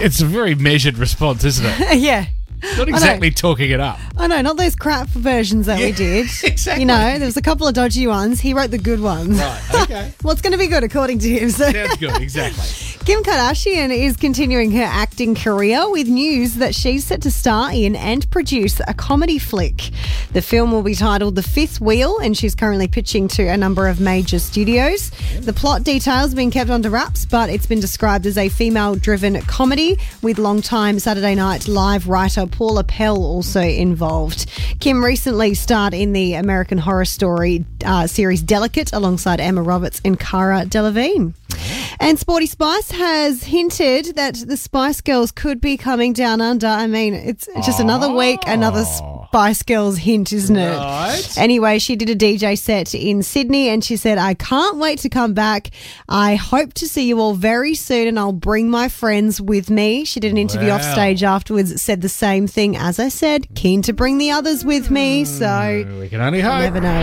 It's 0.04 0.20
a 0.20 0.26
very 0.26 0.54
measured 0.54 0.96
response, 0.98 1.44
isn't 1.44 1.66
it? 1.66 1.98
yeah. 2.08 2.26
Not 2.76 2.88
exactly 2.88 3.30
talking 3.30 3.70
it 3.70 3.80
up. 3.80 3.98
I 4.16 4.26
know, 4.26 4.40
not 4.42 4.56
those 4.56 4.76
crap 4.76 5.08
versions 5.08 5.66
that 5.66 5.78
we 5.78 5.92
did. 6.06 6.26
exactly. 6.44 6.80
You 6.82 6.86
know, 6.86 7.18
there 7.18 7.26
was 7.26 7.36
a 7.36 7.42
couple 7.42 7.66
of 7.66 7.74
dodgy 7.74 8.06
ones. 8.06 8.40
He 8.40 8.54
wrote 8.54 8.70
the 8.70 8.78
good 8.78 9.00
ones. 9.00 9.38
Right, 9.38 9.62
okay. 9.82 10.12
What's 10.22 10.40
going 10.40 10.52
to 10.52 10.58
be 10.58 10.66
good 10.66 10.84
according 10.84 11.20
to 11.20 11.28
him? 11.28 11.50
So 11.50 11.70
Sounds 11.70 11.96
good, 11.96 12.20
exactly. 12.20 12.64
Kim 13.06 13.22
Kardashian 13.22 13.90
is 13.90 14.14
continuing 14.18 14.70
her 14.72 14.84
acting 14.84 15.34
career 15.34 15.90
with 15.90 16.06
news 16.06 16.56
that 16.56 16.74
she's 16.74 17.06
set 17.06 17.22
to 17.22 17.30
star 17.30 17.72
in 17.72 17.96
and 17.96 18.30
produce 18.30 18.78
a 18.86 18.92
comedy 18.92 19.38
flick. 19.38 19.90
The 20.32 20.42
film 20.42 20.70
will 20.70 20.82
be 20.82 20.94
titled 20.94 21.34
The 21.34 21.42
Fifth 21.42 21.80
Wheel, 21.80 22.18
and 22.18 22.36
she's 22.36 22.54
currently 22.54 22.88
pitching 22.88 23.26
to 23.28 23.44
a 23.44 23.56
number 23.56 23.88
of 23.88 24.00
major 24.00 24.38
studios. 24.38 25.10
The 25.40 25.54
plot 25.54 25.82
details 25.82 26.30
have 26.30 26.36
been 26.36 26.50
kept 26.50 26.68
under 26.68 26.90
wraps, 26.90 27.24
but 27.24 27.48
it's 27.48 27.66
been 27.66 27.80
described 27.80 28.26
as 28.26 28.36
a 28.36 28.50
female 28.50 28.94
driven 28.94 29.40
comedy 29.42 29.98
with 30.20 30.38
long-time 30.38 30.98
Saturday 30.98 31.34
Night 31.34 31.66
Live 31.66 32.06
writer 32.06 32.46
Paula 32.46 32.84
Pell 32.84 33.16
also 33.16 33.62
involved. 33.62 34.44
Kim 34.78 35.02
recently 35.02 35.54
starred 35.54 35.94
in 35.94 36.12
the 36.12 36.34
American 36.34 36.76
Horror 36.76 37.06
Story 37.06 37.64
uh, 37.84 38.06
series 38.06 38.42
Delicate 38.42 38.92
alongside 38.92 39.40
Emma 39.40 39.62
Roberts 39.62 40.02
and 40.04 40.20
Cara 40.20 40.66
Delevingne. 40.66 41.32
And 42.00 42.18
Sporty 42.18 42.46
Spice 42.46 42.90
has 42.92 43.44
hinted 43.44 44.16
that 44.16 44.34
the 44.34 44.56
Spice 44.56 45.02
Girls 45.02 45.30
could 45.30 45.60
be 45.60 45.76
coming 45.76 46.14
down 46.14 46.40
under. 46.40 46.66
I 46.66 46.86
mean, 46.86 47.12
it's 47.12 47.46
just 47.64 47.78
another 47.78 48.10
week, 48.10 48.40
another 48.46 48.84
oh. 48.86 49.19
Oh. 49.22 49.26
Spice 49.28 49.62
Girls 49.62 49.98
hint, 49.98 50.32
isn't 50.32 50.56
it? 50.56 50.76
Right. 50.76 51.38
Anyway, 51.38 51.78
she 51.78 51.96
did 51.96 52.10
a 52.10 52.16
DJ 52.16 52.56
set 52.58 52.94
in 52.94 53.22
Sydney 53.22 53.68
and 53.68 53.84
she 53.84 53.96
said, 53.96 54.18
I 54.18 54.34
can't 54.34 54.78
wait 54.78 54.98
to 55.00 55.08
come 55.08 55.34
back. 55.34 55.70
I 56.08 56.34
hope 56.36 56.74
to 56.74 56.86
see 56.88 57.06
you 57.06 57.20
all 57.20 57.34
very 57.34 57.74
soon 57.74 58.08
and 58.08 58.18
I'll 58.18 58.32
bring 58.32 58.68
my 58.70 58.88
friends 58.88 59.40
with 59.40 59.70
me. 59.70 60.04
She 60.04 60.20
did 60.20 60.30
an 60.32 60.38
interview 60.38 60.70
off 60.70 60.82
stage 60.82 61.22
afterwards, 61.22 61.80
said 61.80 62.00
the 62.02 62.08
same 62.08 62.46
thing. 62.46 62.76
As 62.76 62.98
I 62.98 63.08
said, 63.08 63.46
keen 63.54 63.82
to 63.82 63.92
bring 63.92 64.18
the 64.18 64.30
others 64.30 64.64
with 64.64 64.90
me. 64.90 65.24
So 65.24 65.84
hmm, 65.84 66.00
We 66.00 66.08
can 66.08 66.20
only 66.20 66.40
hope. 66.40 66.60
never 66.60 66.80
know. 66.80 67.00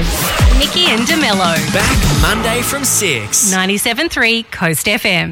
Nikki 0.60 0.86
and 0.88 1.02
DeMello. 1.02 1.56
Back 1.74 2.22
Monday 2.22 2.62
from 2.64 2.84
6. 2.84 3.54
97.3 3.54 4.52
Coast 4.52 4.86
FM. 4.88 5.26